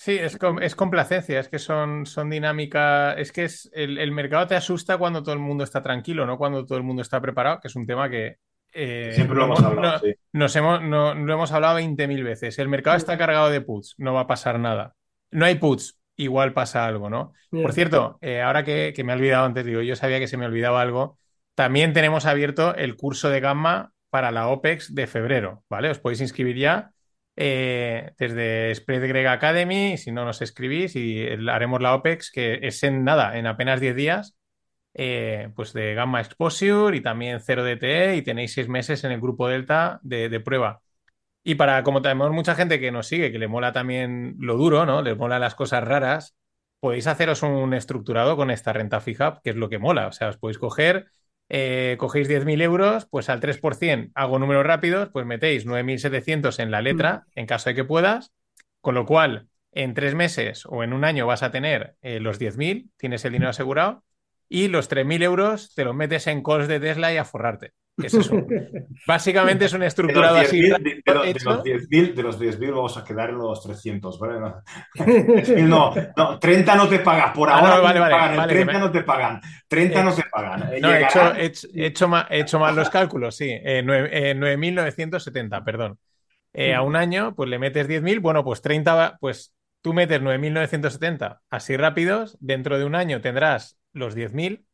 [0.00, 4.46] Sí, es, es complacencia, es que son, son dinámicas, es que es el, el, mercado
[4.46, 7.60] te asusta cuando todo el mundo está tranquilo, no cuando todo el mundo está preparado,
[7.60, 8.38] que es un tema que
[8.72, 9.92] eh, siempre lo hemos hablado.
[9.92, 10.14] No, sí.
[10.32, 12.58] nos hemos, no, lo hemos hablado 20.000 veces.
[12.58, 14.94] El mercado está cargado de puts, no va a pasar nada.
[15.30, 17.34] No hay puts, igual pasa algo, ¿no?
[17.50, 20.38] Por cierto, eh, ahora que, que, me he olvidado antes, digo, yo sabía que se
[20.38, 21.18] me olvidaba algo,
[21.54, 25.90] también tenemos abierto el curso de Gamma para la OPEX de febrero, ¿vale?
[25.90, 26.92] Os podéis inscribir ya
[27.36, 32.82] eh, desde Spread Greg Academy, si no nos escribís, y haremos la OPEX, que es
[32.82, 34.36] en nada, en apenas 10 días,
[34.94, 39.20] eh, pues de Gamma Exposure y también 0 DTE, y tenéis 6 meses en el
[39.20, 40.82] grupo Delta de, de, prueba.
[41.42, 44.84] Y para, como tenemos mucha gente que nos sigue, que le mola también lo duro,
[44.84, 45.02] ¿no?
[45.02, 46.36] Les mola las cosas raras,
[46.80, 50.08] podéis haceros un estructurado con esta renta fija, que es lo que mola.
[50.08, 51.06] O sea, os podéis coger
[51.50, 56.80] eh, cogéis 10.000 euros, pues al 3%, hago números rápidos, pues metéis 9.700 en la
[56.80, 58.32] letra, en caso de que puedas,
[58.80, 62.40] con lo cual en tres meses o en un año vas a tener eh, los
[62.40, 64.04] 10.000, tienes el dinero asegurado,
[64.52, 67.72] y los 3.000 euros te los metes en calls de Tesla y a forrarte.
[67.96, 68.34] ¿Qué es eso?
[69.06, 70.60] Básicamente es un estructurado de así.
[70.60, 74.40] De, de, de los 10.000 vamos a quedar en los 300, ¿vale?
[74.40, 74.62] No,
[75.94, 78.72] no, no 30 no te pagan, por ahora ah, no, vale, vale, pagan, vale, 30
[78.72, 78.78] me...
[78.80, 80.70] no te pagan, 30 eh, no te pagan.
[80.80, 83.50] No, he hecho, he, hecho, he, hecho mal, he hecho, mal, los cálculos, sí.
[83.50, 85.96] Eh, 9.970, perdón.
[86.52, 91.38] Eh, a un año, pues le metes 10.000, bueno, pues 30, pues tú metes 9.970
[91.50, 94.66] así rápidos, dentro de un año tendrás los 10.000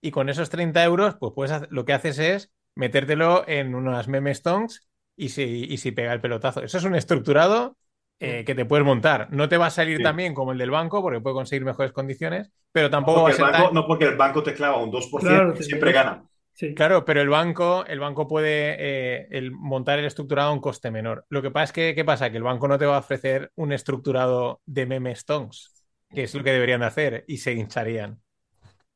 [0.00, 4.08] y con esos 30 euros, pues puedes hacer, lo que haces es metértelo en unas
[4.08, 6.62] meme stonks y si, y si pega el pelotazo.
[6.62, 7.76] Eso es un estructurado
[8.20, 9.28] eh, que te puedes montar.
[9.30, 10.02] No te va a salir Sí.
[10.02, 13.28] tan bien como el del banco, porque puede conseguir mejores condiciones, pero tampoco No va
[13.30, 13.74] a porque, ser el banco, tan...
[13.74, 16.24] no porque el banco te clava un 2% Claro, y te- siempre gana.
[16.52, 16.74] Sí.
[16.74, 20.90] Claro, pero el banco, el banco puede eh, el montar el estructurado a un coste
[20.90, 21.26] menor.
[21.28, 22.30] Lo que pasa es que, ¿qué pasa?
[22.30, 25.72] Que el banco no te va a ofrecer un estructurado de meme stonks,
[26.10, 28.20] que es lo que deberían de hacer, y se hincharían.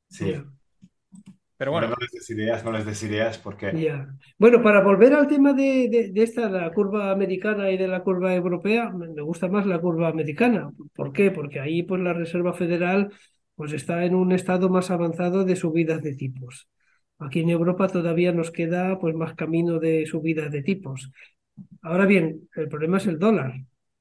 [0.09, 0.35] Sí.
[1.57, 4.09] Pero Bueno, no les des ideas, no les des ideas porque Ya.
[4.39, 8.03] Bueno, para volver al tema de, de- de esta, la curva americana y de la
[8.03, 10.71] curva europea, me me gusta más la curva americana.
[10.95, 11.31] ¿Por qué?
[11.31, 13.13] Porque ahí pues la Reserva Federal
[13.55, 16.69] pues está en un estado más avanzado de subidas de tipos.
[17.19, 21.11] Aquí en Europa todavía nos queda pues más camino de subidas de tipos.
[21.83, 23.55] Ahora bien, el problema es el dólar.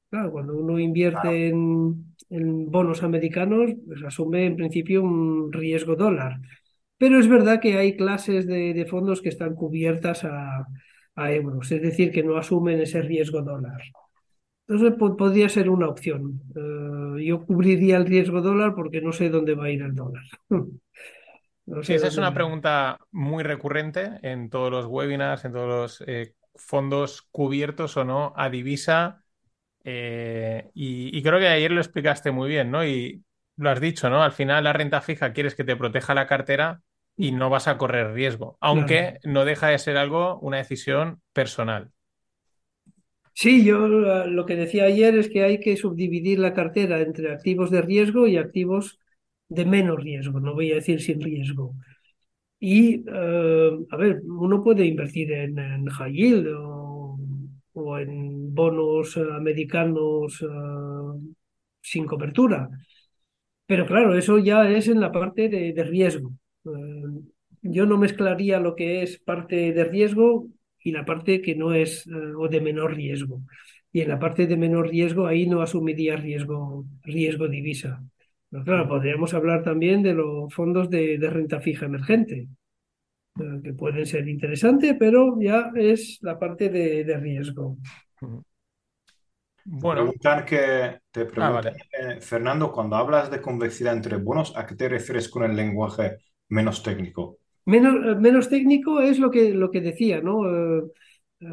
[0.09, 6.39] Claro, cuando uno invierte en, en bonos americanos, pues asume en principio un riesgo dólar.
[6.97, 10.65] Pero es verdad que hay clases de, de fondos que están cubiertas a,
[11.15, 13.81] a euros, es decir, que no asumen ese riesgo dólar.
[14.67, 16.41] Entonces po- podría ser una opción.
[16.55, 20.23] Eh, yo cubriría el riesgo dólar porque no sé dónde va a ir el dólar.
[21.67, 22.33] No sí, esa es una va.
[22.33, 25.67] pregunta muy recurrente en todos los webinars, en todos
[26.01, 29.23] los eh, fondos cubiertos o no a divisa.
[29.89, 32.85] Eh, y, y creo que ayer lo explicaste muy bien, ¿no?
[32.85, 33.23] Y
[33.57, 34.21] lo has dicho, ¿no?
[34.23, 36.81] Al final la renta fija quieres que te proteja la cartera
[37.15, 41.91] y no vas a correr riesgo, aunque no deja de ser algo, una decisión personal.
[43.33, 47.69] Sí, yo lo que decía ayer es que hay que subdividir la cartera entre activos
[47.69, 48.99] de riesgo y activos
[49.49, 51.75] de menos riesgo, no voy a decir sin riesgo.
[52.59, 56.76] Y, eh, a ver, uno puede invertir en, en high yield o,
[57.81, 60.47] o en bonos eh, americanos eh,
[61.81, 62.69] sin cobertura.
[63.65, 66.31] Pero claro, eso ya es en la parte de, de riesgo.
[66.65, 66.69] Eh,
[67.61, 70.47] yo no mezclaría lo que es parte de riesgo
[70.83, 72.07] y la parte que no es
[72.37, 73.41] o de menor riesgo.
[73.91, 78.03] Y en la parte de menor riesgo ahí no asumiría riesgo, riesgo divisa.
[78.65, 82.47] Claro, podríamos hablar también de los fondos de, de renta fija emergente,
[83.63, 87.77] que pueden ser interesantes, pero ya es la parte de, de riesgo.
[89.65, 91.71] Bueno, preguntan que te ah, vale.
[91.91, 96.17] eh, Fernando, cuando hablas de convexidad entre bonos, ¿a qué te refieres con el lenguaje
[96.49, 97.39] menos técnico?
[97.65, 100.45] Menos, menos técnico es lo que, lo que decía, ¿no?
[100.79, 100.83] Eh,
[101.41, 101.45] eh,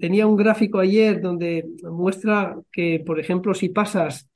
[0.00, 4.30] tenía un gráfico ayer donde muestra que, por ejemplo, si pasas,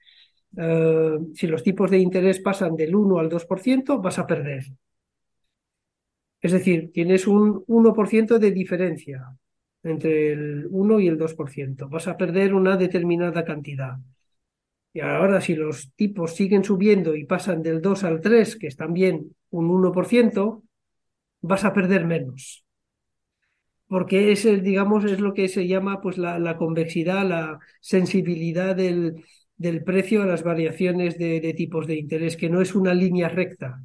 [0.59, 4.64] eh, si los tipos de interés pasan del 1 al 2%, vas a perder.
[6.43, 9.34] Es decir, tienes un 1% de diferencia
[9.84, 11.88] entre el 1 y el 2%.
[11.88, 13.97] Vas a perder una determinada cantidad.
[14.93, 18.76] Y ahora, si los tipos siguen subiendo y pasan del 2 al 3, que es
[18.76, 20.62] también un 1%,
[21.40, 22.64] vas a perder menos.
[23.86, 29.24] Porque es, digamos, es lo que se llama pues, la, convexidad, la sensibilidad del,
[29.57, 33.82] del, precio a las variaciones de, tipos de interés, que no es una línea recta.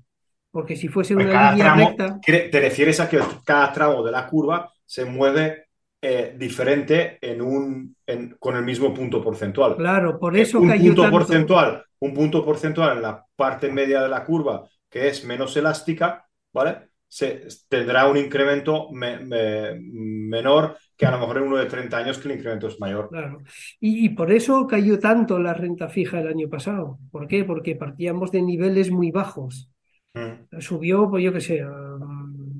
[0.57, 2.19] Porque si fuese una cada línea tramo, recta.
[2.51, 5.67] Te refieres a que cada tramo de la curva se mueve
[6.01, 9.75] eh, diferente en un, en- con el mismo punto porcentual.
[9.75, 11.17] Claro, por Eh, eso un cayó punto tanto.
[11.17, 16.25] porcentual, un punto porcentual en la parte media de la curva que es menos elástica,
[16.53, 16.89] ¿vale?
[17.09, 21.97] Se, tendrá un incremento me- me- menor que a lo mejor en uno de 30
[21.97, 23.09] años que el incremento es mayor.
[23.09, 23.39] Claro.
[23.79, 26.99] Y, y por eso cayó tanto la renta fija el año pasado.
[27.11, 27.43] ¿Por qué?
[27.45, 29.69] Porque partíamos de niveles muy bajos.
[30.17, 31.61] Mm, Subió, pues yo qué sé,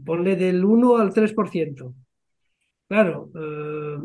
[0.06, 1.94] ponle del 1 al 3%.
[2.88, 3.98] Claro, eh,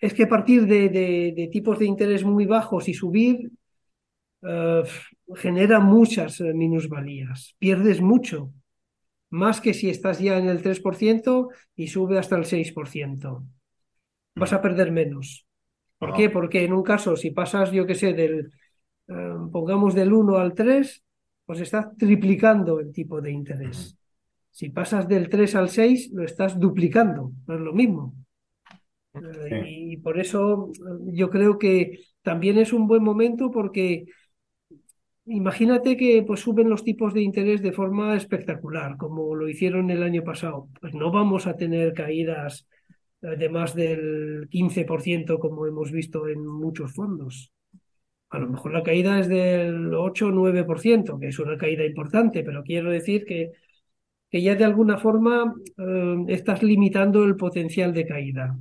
[0.00, 3.50] es que partir de, de- de tipos de interés muy bajos y subir
[4.42, 4.82] eh,
[5.36, 7.56] genera muchas eh, minusvalías.
[7.58, 8.52] Pierdes mucho,
[9.30, 13.44] más que si estás ya en el 3% y sube hasta el 6%.
[14.36, 15.46] Vas a perder menos.
[15.98, 16.14] ¿Por Ajá.
[16.14, 16.30] qué?
[16.30, 18.52] Porque en un caso, si pasas, yo qué sé, del,
[19.08, 21.04] eh, pongamos del 1 al 3,
[21.46, 23.96] pues estás triplicando el tipo de interés.
[24.50, 28.14] Si pasas del 3 al 6, lo estás duplicando, no es lo mismo.
[29.48, 29.92] Sí.
[29.92, 30.70] y por eso
[31.06, 34.04] yo creo que también es un buen momento porque
[35.26, 40.02] imagínate que pues suben los tipos de interés de forma espectacular, como lo hicieron el
[40.02, 40.68] año pasado.
[40.80, 42.66] Pues no vamos a tener caídas
[43.22, 47.52] eh, de más del 15% como hemos visto en muchos fondos.
[48.30, 52.42] A lo mejor la caída es del 8 o 9%, que es una caída importante,
[52.42, 53.52] pero quiero decir que,
[54.30, 58.56] que ya de alguna forma eh, estás limitando el potencial de caída.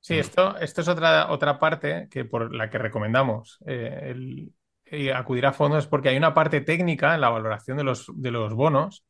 [0.00, 4.52] Sí, esto, esto es otra, otra parte que por la que recomendamos eh, el,
[4.84, 8.30] eh, acudir a fondos porque hay una parte técnica en la valoración de los, de
[8.30, 9.04] los bonos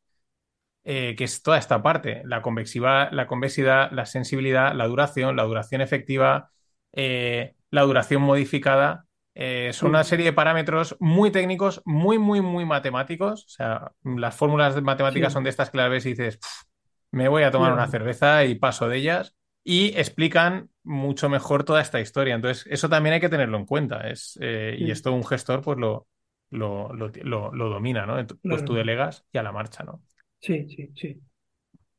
[0.85, 6.51] que es toda esta parte, la convexidad, la sensibilidad, la duración, la duración efectiva,
[6.91, 9.02] la duración modificada.
[9.35, 13.45] Eh, son una serie de parámetros muy técnicos, muy, muy, muy matemáticos.
[13.45, 15.33] O sea, las fórmulas matemáticas Sí.
[15.33, 16.49] son de estas que las ves y dices, "Pf,
[17.11, 19.35] me voy a tomar una cerveza y paso de ellas.
[19.63, 22.35] Y explican mucho mejor toda esta historia.
[22.35, 24.09] Entonces, eso también hay que tenerlo en cuenta.
[24.09, 26.07] Es, eh, y esto un gestor pues lo,
[26.49, 28.17] lo, lo, lo- domina, ¿no?
[28.47, 30.03] Pues tú delegas y a la marcha, ¿no?
[30.39, 31.19] Sí, sí, sí.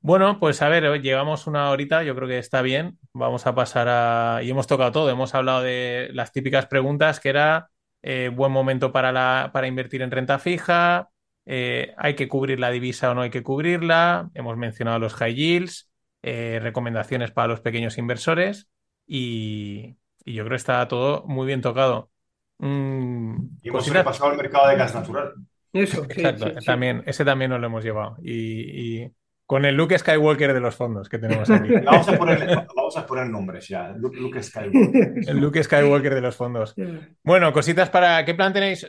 [0.00, 2.98] Bueno, pues a ver, llevamos una horita, yo creo que está bien.
[3.14, 4.40] Vamos a pasar a...
[4.42, 7.70] Y hemos tocado todo, hemos hablado de las típicas preguntas, que era
[8.02, 11.10] eh, buen momento para, la, para invertir en renta fija,
[11.46, 15.34] eh, hay que cubrir la divisa o no hay que cubrirla, hemos mencionado los high
[15.34, 15.90] yields,
[16.22, 18.68] eh, recomendaciones para los pequeños inversores
[19.06, 22.10] y, y yo creo que está todo muy bien tocado.
[22.58, 25.34] Mm, Y hemos repasado el mercado de gas natural.
[25.72, 26.64] Eso, sí, Exacto, sí, sí.
[26.66, 28.16] también, ese también nos lo hemos llevado.
[28.22, 29.12] Y, y
[29.46, 31.78] con el Luke Skywalker de los fondos que tenemos aquí.
[31.84, 33.90] Vamos a poner, vamos a poner nombres ya.
[33.96, 35.18] Luke, Luke Skywalker.
[35.26, 36.74] El Luke Skywalker de los fondos.
[37.22, 38.24] Bueno, cositas para.
[38.24, 38.86] ¿Qué plan tenéis?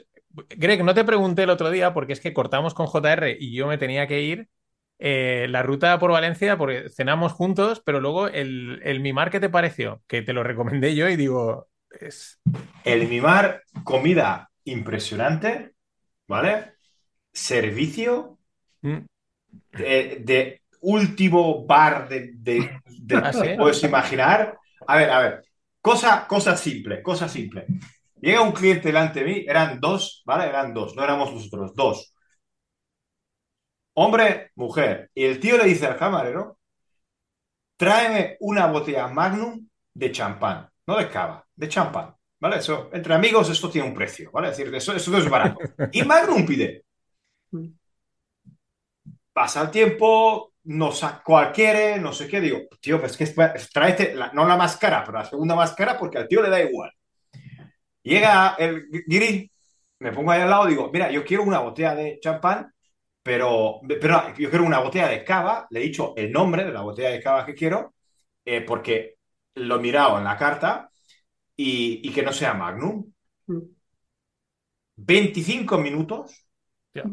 [0.50, 3.68] Greg, no te pregunté el otro día porque es que cortamos con JR y yo
[3.68, 4.50] me tenía que ir.
[5.00, 9.50] eh, la ruta por Valencia, porque cenamos juntos, pero luego el, el Mimar, ¿qué te
[9.50, 10.02] pareció?
[10.08, 11.68] Que te lo recomendé yo y digo,
[12.00, 12.40] es,
[12.84, 15.74] El Mimar, comida impresionante,
[16.28, 16.74] ¿vale?
[17.34, 18.40] Servicio
[18.82, 18.98] mm,
[19.78, 23.48] de, de último bar de, de- de- ¿Ah, sí?
[23.58, 24.58] puedes imaginar.
[24.88, 25.44] A ver, a ver,
[25.82, 27.66] cosa, cosa simple, cosa simple.
[28.22, 30.48] Llega un cliente delante de mí, eran dos, ¿vale?
[30.50, 32.14] Eran dos, no éramos nosotros, dos.
[33.94, 35.10] Hombre, mujer.
[35.16, 36.60] Y el tío le dice al camarero,
[37.78, 42.58] tráeme una botella Magnum de champán, no de cava, de champán, ¿vale?
[42.58, 44.50] Eso, entre amigos esto tiene un precio, ¿vale?
[44.50, 45.62] Es decir, eso, eso no es barato.
[45.92, 46.84] Y Magnum pide.
[49.38, 52.40] Pasa el tiempo, no sa cuál quiere, no sé qué.
[52.42, 53.26] Digo, tío, pues que
[53.74, 56.50] tráete, la- no la más cara, pero la segunda más cara porque al tío le
[56.50, 56.92] da igual.
[58.04, 59.52] Llega el guiri,
[60.00, 62.72] me pongo ahí al lado, digo, mira, yo quiero una botella de champán,
[63.24, 65.68] pero, pero yo quiero una botella de cava.
[65.72, 67.96] Le he dicho el nombre de la botella de cava que quiero,
[68.46, 69.16] eh, porque
[69.56, 70.90] lo he mirado en la carta
[71.58, 73.06] y, y que no sea Magnum.
[74.98, 76.48] 25 minutos
[76.94, 77.04] Ya.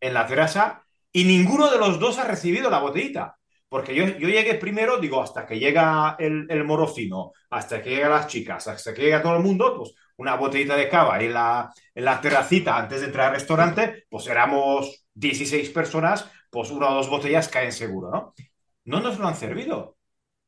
[0.00, 0.83] en la terraza
[1.14, 3.38] y ninguno de los dos ha recibido la botellita.
[3.70, 8.10] Porque yo, yo llegué primero, digo, hasta que llega el, el morofino, hasta que llegan
[8.12, 11.72] las chicas, hasta que llega todo el mundo, pues una botellita de cava en la,
[11.94, 16.94] en la terracita antes de entrar al restaurante, pues éramos 16 personas, pues una o
[16.96, 18.34] dos botellas caen seguro, ¿no?
[18.84, 19.96] No nos lo han servido.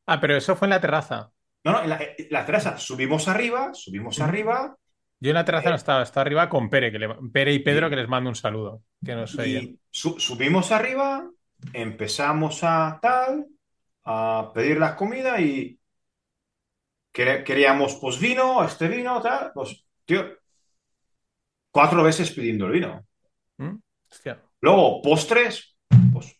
[0.06, 1.32] Ah, pero eso fue en la terraza.
[1.64, 4.76] No, no, en la, en la terraza subimos arriba, subimos arriba,
[5.20, 7.60] Yo en la terraza Eh, no estaba, estaba arriba con Pere, que le- Pere y
[7.60, 9.64] Pedro que les mando un saludo, que nos oyen.
[9.64, 11.28] Y su- subimos arriba,
[11.72, 13.46] empezamos a tal,
[14.04, 15.78] a pedir la comida y
[17.12, 20.22] queríamos pues vino, este vino, tal, pues tío,
[21.70, 23.06] cuatro veces pidiendo el vino.
[23.56, 23.76] ¿Mm?
[24.60, 25.76] Luego postres,
[26.12, 26.38] pues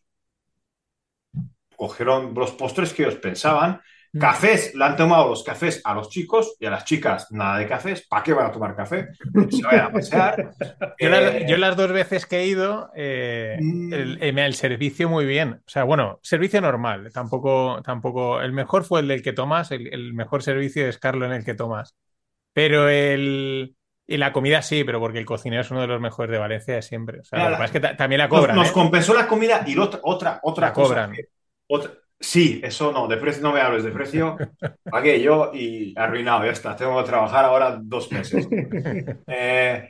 [1.77, 3.81] cogieron los postres que ellos pensaban.
[4.19, 7.67] Cafés, le han tomado los cafés a los chicos y a las chicas nada de
[7.67, 8.07] cafés.
[8.09, 9.09] ¿Para qué van a tomar café?
[9.49, 10.51] Que se vayan a pasear.
[10.99, 13.93] Yo, las, Eh, yo las dos veces que he ido, eh, Mm.
[13.93, 15.61] el, el- servicio muy bien.
[15.67, 17.11] O sea, bueno, servicio normal.
[17.13, 18.41] Tampoco, tampoco.
[18.41, 19.71] El mejor fue el del que tomas.
[19.71, 21.95] El, el mejor servicio es Carlo en el que tomas.
[22.53, 23.75] Pero el.
[24.09, 26.75] Y la comida sí, pero porque el cocinero es uno de los mejores de Valencia
[26.77, 27.21] de siempre.
[27.21, 28.57] O sea, lo que pasa es que ta- también la nos, cobran.
[28.57, 28.73] nos ¿eh?
[28.73, 30.89] compensó la comida y otra, otra, otra La cosa.
[30.89, 31.13] cobran.
[31.13, 31.25] que-
[31.69, 31.91] otra-
[32.21, 34.47] sí, eso no, de precio no me hables de precio.
[34.89, 36.77] Pagué yo y arruinado, ya está.
[36.77, 38.49] Tengo que trabajar ahora dos meses.
[39.29, 39.89] Eh,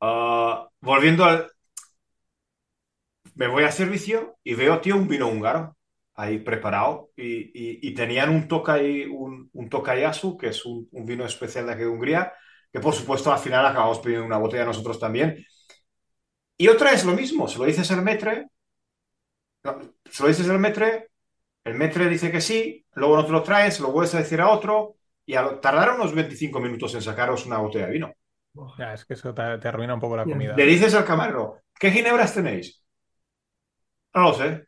[0.00, 1.50] ah, volviendo al.
[3.34, 5.76] Me voy a servicio y veo, tío, un vino húngaro
[6.14, 11.06] ahí preparado y, y- y tenían un Tokai, un, un Tokayasu, que es un, un
[11.06, 12.32] vino especial de aquí de Hungría,
[12.72, 15.44] que por supuesto al final acabamos pidiendo una botella nosotros también.
[16.56, 18.46] Y otra es lo mismo, se lo dices al metre,
[20.10, 21.08] se lo dices al metre,
[21.64, 24.50] el metre dice que sí, luego no te lo traes, lo vuelves a decir a
[24.50, 24.96] otro
[25.26, 28.14] y a lo- tardaron unos 25 minutos en sacaros una botella de vino.
[28.78, 30.56] Ya, es que eso te, te arruina un poco la comida.
[30.56, 32.82] Le dices al camarero, ¿qué ginebras tenéis?
[34.14, 34.66] No lo sé.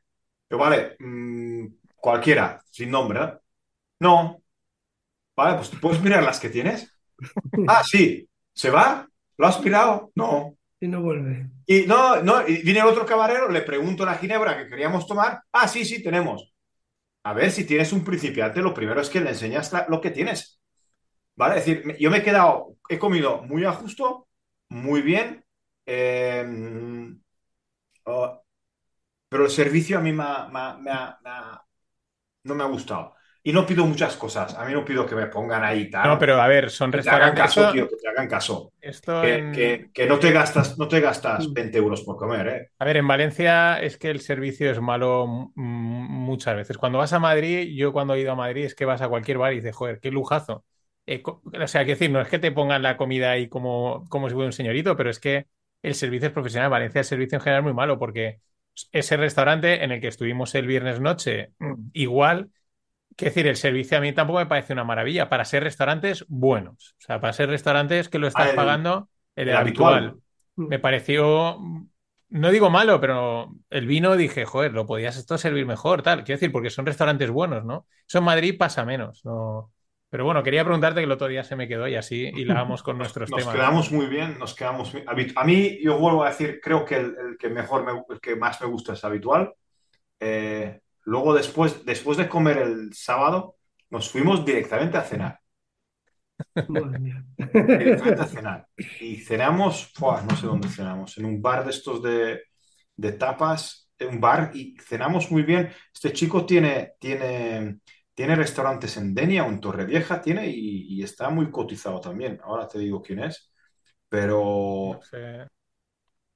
[0.51, 1.67] Yo, vale, mm,
[1.97, 3.23] cualquiera, sin nombre.
[3.25, 3.33] ¿eh?
[4.01, 4.43] No.
[5.37, 6.95] Vale, pues puedes mirar las que tienes.
[7.67, 8.29] Ah, sí.
[8.55, 9.09] ¿Se va?
[9.39, 10.13] ¿Lo has mirado?
[10.17, 10.57] No.
[10.83, 11.49] Y no vuelve.
[11.65, 15.41] Y no, no, y viene el otro camarero, le pregunto la ginebra que queríamos tomar.
[15.53, 16.53] Ah, sí, sí, tenemos.
[17.23, 20.61] A ver, si tienes un principiante, lo primero es que le enseñas lo que tienes.
[21.37, 21.55] ¿Vale?
[21.55, 24.27] Decir, yo me he quedado, he comido muy a justo,
[24.71, 25.45] muy bien,
[25.87, 26.45] eh,
[28.07, 28.43] oh,
[29.29, 30.51] pero el servicio a mí no
[32.57, 33.15] me ha gustado.
[33.43, 34.55] Y no pido muchas cosas.
[34.55, 36.09] A mí no pido que me pongan ahí tal.
[36.09, 37.55] No, pero a ver, son que te hagan restaurantes.
[37.55, 38.73] caso, tío, que te hagan caso.
[38.81, 41.55] esto Que, en- que- que no te gastas, no te gastas Mm.
[41.55, 42.69] 20 euros por comer, ¿eh?
[42.79, 45.63] A ver, en Valencia es que el servicio es malo mm,
[46.25, 46.79] muchas veces.
[46.79, 49.39] Cuando vas a Madrid, yo cuando he ido a Madrid es que vas a cualquier
[49.39, 50.65] bar y dices, joder, qué lujazo.
[51.07, 54.29] Eh, o sea, que decir, no es que te pongan la comida ahí como, como
[54.29, 55.47] si fuera un señorito, pero es que
[55.83, 56.67] el servicio es profesional.
[56.67, 58.41] En Valencia el servicio en general es muy malo porque
[58.93, 62.51] ese restaurante en el que estuvimos el viernes noche, mm, igual,
[63.17, 65.29] que decir, el servicio a mí tampoco me parece una maravilla.
[65.29, 69.49] Para ser restaurantes buenos, o sea, para ser restaurantes que lo estás Ah, pagando, el,
[69.49, 70.21] el habitual habitual.
[70.67, 71.59] me pareció,
[72.31, 76.25] no digo malo, pero el vino dije, joder, lo podías esto servir mejor, tal.
[76.25, 77.87] Quiero decir, porque son restaurantes buenos, ¿no?
[78.09, 79.73] Eso en Madrid pasa menos, ¿no?
[80.11, 82.99] Pero bueno, quería preguntarte que el otro día se me quedó y así hilamos con
[82.99, 83.53] nuestros Nos temas.
[83.53, 85.05] quedamos muy bien, nos quedamos muy-
[85.37, 88.37] A mí, yo vuelvo a decir, creo que el, el que mejor, me- el que
[88.37, 89.53] más me gusta es habitual.
[90.21, 93.57] Eh, luego, después, después de comer el sábado,
[93.91, 95.41] nos fuimos directamente a cenar.
[97.77, 98.69] Directamente a cenar.
[98.99, 102.43] Y cenamos, no sé dónde cenamos, en un bar de estos de,
[102.97, 105.71] de tapas, en un bar, y cenamos muy bien.
[105.95, 107.81] Este chico tiene, tiene,
[108.15, 112.41] tiene restaurantes en Denia o en Torrevieja, tiene, y, y está muy cotizado también.
[112.45, 113.51] Ahora te digo quién es.
[114.09, 115.23] Pero No sé.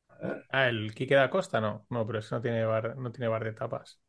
[0.09, 1.87] a ver, Ah, el Quique da Costa, no.
[1.91, 4.01] No, pero eso no tiene bar, no tiene bar de tapas.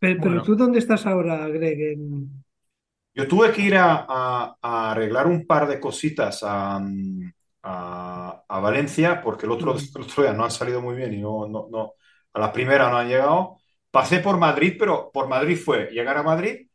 [0.00, 0.42] Pero, pero Bueno.
[0.42, 1.80] tú, ¿dónde estás ahora, Greg?
[1.94, 2.44] En-
[3.14, 6.80] yo tuve que ir a, a- a arreglar un par de cositas a,
[7.62, 11.48] a- Valencia porque el otro, el otro día no han salido muy bien y no,
[11.48, 11.94] no, no,
[12.32, 13.58] a la primera no han llegado.
[13.90, 16.68] Pasé por Madrid, pero por Madrid fue llegar a Madrid,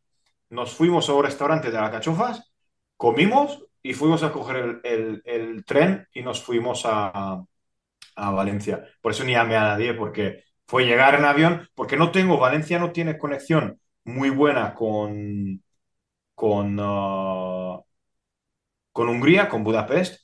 [0.50, 2.52] nos fuimos a un restaurante de Alcachofas,
[2.96, 7.42] comimos y fuimos a coger el, el- el tren y nos fuimos a,
[8.16, 8.84] a Valencia.
[9.00, 12.80] Por eso ni llamé a nadie, porque fue llegar en avión, porque no tengo, Valencia
[12.80, 15.64] no tiene conexión muy buena con,
[16.34, 17.80] con, ah,
[18.92, 20.22] con Hungría, con Budapest,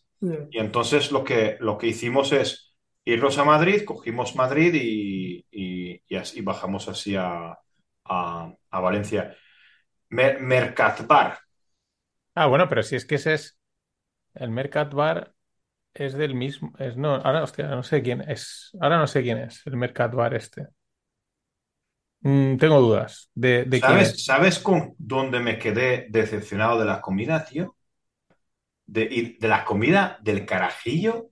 [0.51, 6.03] y entonces lo que, lo que hicimos es irnos a Madrid, cogimos Madrid y, y-
[6.09, 7.59] y así bajamos así a,
[8.05, 9.37] a- a Valencia.
[10.11, 11.39] Mer- Mercatbar,
[12.35, 13.59] Ah, bueno, pero si es que ese es.
[14.35, 15.34] El Mercat Bar
[15.95, 16.73] es del mismo.
[16.79, 18.71] Es, no, ahora, hostia, no sé quién es.
[18.81, 20.69] Ahora no sé quién es el Mercat Bar este.
[22.23, 24.25] Mm, tengo dudas de, de quién ¿sabes, es.
[24.25, 27.77] ¿sabes con dónde me quedé decepcionado de la comida, tío?
[28.87, 31.31] De, y de la comida del carajillo.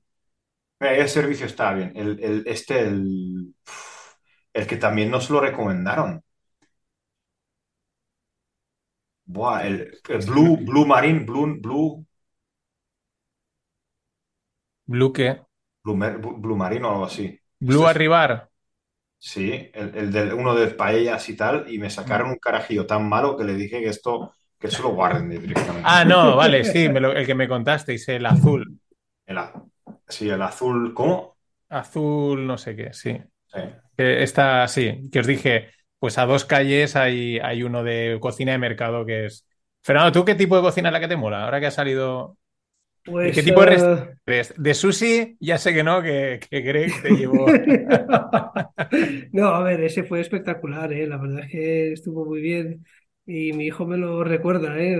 [0.80, 1.92] Mira, el servicio estaba bien.
[1.96, 3.54] El, el- este, el,
[4.54, 6.22] el que también nos lo recomendaron.
[9.26, 12.06] Buah, el, el Blue, Blue Marine, Blue, Blue,
[14.92, 15.40] Blue qué?
[15.84, 17.38] Blue, Marine o algo así.
[17.60, 18.50] Blue Este es- Arribar.
[19.18, 23.08] Sí, el, el del, uno de paellas y tal, y me sacaron un carajillo tan
[23.08, 25.88] malo que le dije que esto, que eso lo guarden directamente.
[25.88, 28.80] Ah, no, vale, sí, me lo- el que me contasteis, el azul.
[29.26, 29.64] El, a-
[30.08, 31.36] sí, el azul, ¿cómo?
[31.68, 33.16] Azul, no sé qué, sí.
[33.46, 33.60] Sí.
[33.96, 38.58] Está, sí, que os dije, pues a dos calles hay, hay uno de cocina de
[38.58, 39.46] mercado que es...
[39.82, 41.44] Fernando, ¿tú qué tipo de cocina es la que te mola?
[41.44, 42.36] Ahora que ha salido...
[43.04, 44.54] Pues, ¿Qué tipo de eh, restaurantes?
[44.56, 47.46] De sushi, ya sé que no, que, que Greg te llevó...
[49.32, 51.06] No, a ver, ese fue espectacular, ¿eh?
[51.06, 52.84] La verdad es que estuvo muy bien
[53.26, 54.96] y mi hijo me lo recuerda, ¿eh?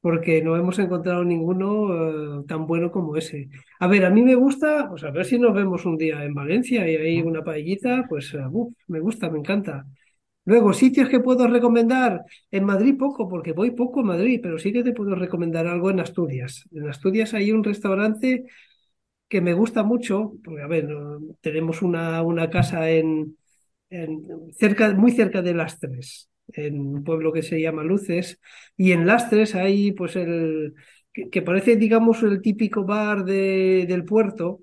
[0.00, 3.48] Porque no hemos encontrado ninguno eh, tan bueno como ese.
[3.80, 6.32] A ver, a mí me gusta, pues a ver si nos vemos un día en
[6.34, 9.84] Valencia y hay una paellita, pues eh, uf, me gusta, me encanta.
[10.44, 12.24] Luego, sitios que puedo recomendar.
[12.50, 15.90] En Madrid poco, porque voy poco a Madrid, pero sí que te puedo recomendar algo
[15.90, 16.64] en Asturias.
[16.72, 18.44] En Asturias hay un restaurante
[19.28, 20.88] que me gusta mucho, porque a ver,
[21.40, 23.36] tenemos una, una casa en,
[23.90, 24.26] en-
[24.58, 28.40] cerca, muy cerca de Lastres, en un pueblo que se llama Luces,
[28.76, 30.74] y en Lastres hay pues el
[31.12, 34.60] que, que parece, digamos, el típico bar de- del puerto,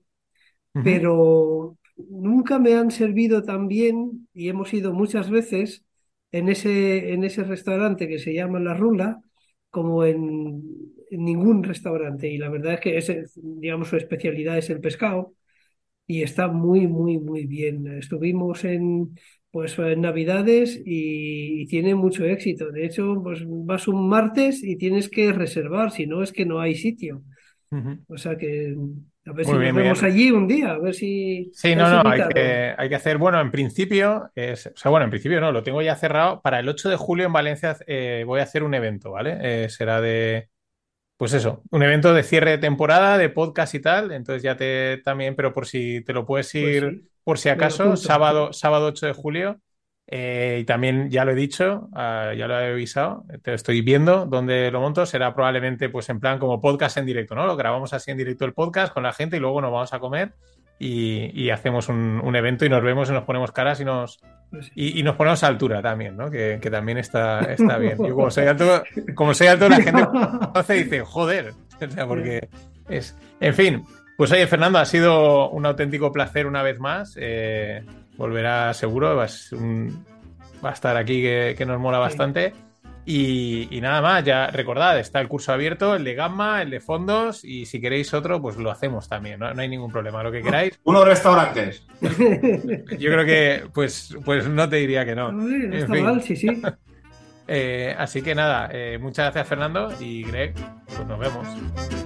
[0.81, 1.77] pero
[2.09, 5.85] nunca me han servido tan bien y hemos ido muchas veces
[6.31, 9.21] en ese, en ese restaurante que se llama La Rula
[9.69, 10.63] como en,
[11.11, 12.29] en ningún restaurante.
[12.29, 15.33] Y la verdad es que ese, digamos, su especialidad es el pescado
[16.07, 17.87] y está muy, muy, muy bien.
[17.87, 19.15] Estuvimos en,
[19.51, 22.71] pues, en Navidades y, y tiene mucho éxito.
[22.71, 26.59] De hecho, pues vas un martes y tienes que reservar, si no es que no
[26.59, 27.23] hay sitio.
[28.07, 28.75] O sea que
[29.27, 31.89] a ver Muy si bien, nos vemos allí un día, a ver si Sí, no,
[31.89, 35.41] no, hay que, hay que hacer, bueno, en principio, es, o sea, bueno, en principio
[35.41, 36.41] no, lo tengo ya cerrado.
[36.41, 39.37] Para el 8 de julio en Valencia eh, voy a hacer un evento, ¿vale?
[39.41, 40.49] Eh, será de,
[41.17, 44.11] pues eso, un evento de cierre de temporada, de podcast y tal.
[44.11, 47.49] Entonces ya te también, pero por si te lo puedes Pues ir, sí, por si
[47.49, 49.59] acaso, sábado, sábado 8 de julio.
[50.09, 54.25] Eh, y también ya lo he dicho, ah, ya lo he avisado, te estoy viendo
[54.25, 55.05] dónde lo monto.
[55.05, 57.45] Será probablemente pues en plan como podcast en directo, ¿no?
[57.45, 59.99] Lo grabamos así en directo el podcast con la gente y luego nos vamos a
[59.99, 60.33] comer
[60.79, 64.19] y, y hacemos un, un evento y nos vemos y nos ponemos caras y nos,
[64.49, 66.29] Pues y, y nos ponemos a altura también, ¿no?
[66.29, 67.97] Que, que también está, está bien.
[68.07, 68.83] Yo como soy alto,
[69.15, 70.03] como soy alto, la gente
[70.69, 71.53] y dice, joder.
[71.79, 72.49] O sea, porque
[72.89, 73.15] es.
[73.39, 73.83] En fin,
[74.17, 77.15] pues oye, Fernando, ha sido un auténtico placer una vez más.
[77.21, 77.85] Eh,
[78.17, 80.05] volverá seguro, va a, ser un-
[80.65, 82.01] va a estar aquí que, que nos mola Sí.
[82.01, 82.53] bastante.
[83.09, 86.81] Y, y nada más, ya recordad, está el curso abierto, el de Gamma, el de
[86.81, 90.29] fondos, y si queréis otro, pues lo hacemos también, no, no hay ningún problema, lo
[90.31, 90.77] que queráis.
[90.83, 91.87] Unos restaurantes.
[92.01, 95.31] Yo creo que, pues, pues no te diría que no.
[95.31, 96.03] No En está fin.
[96.03, 96.61] mal, sí, sí.
[97.49, 100.53] Eh, así que nada, eh, muchas gracias Fernando y Greg,
[100.85, 101.47] pues nos vemos.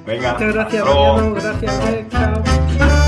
[0.06, 0.34] Venga.
[0.34, 0.86] Muchas gracias.
[0.86, 3.01] Mariano, gracias.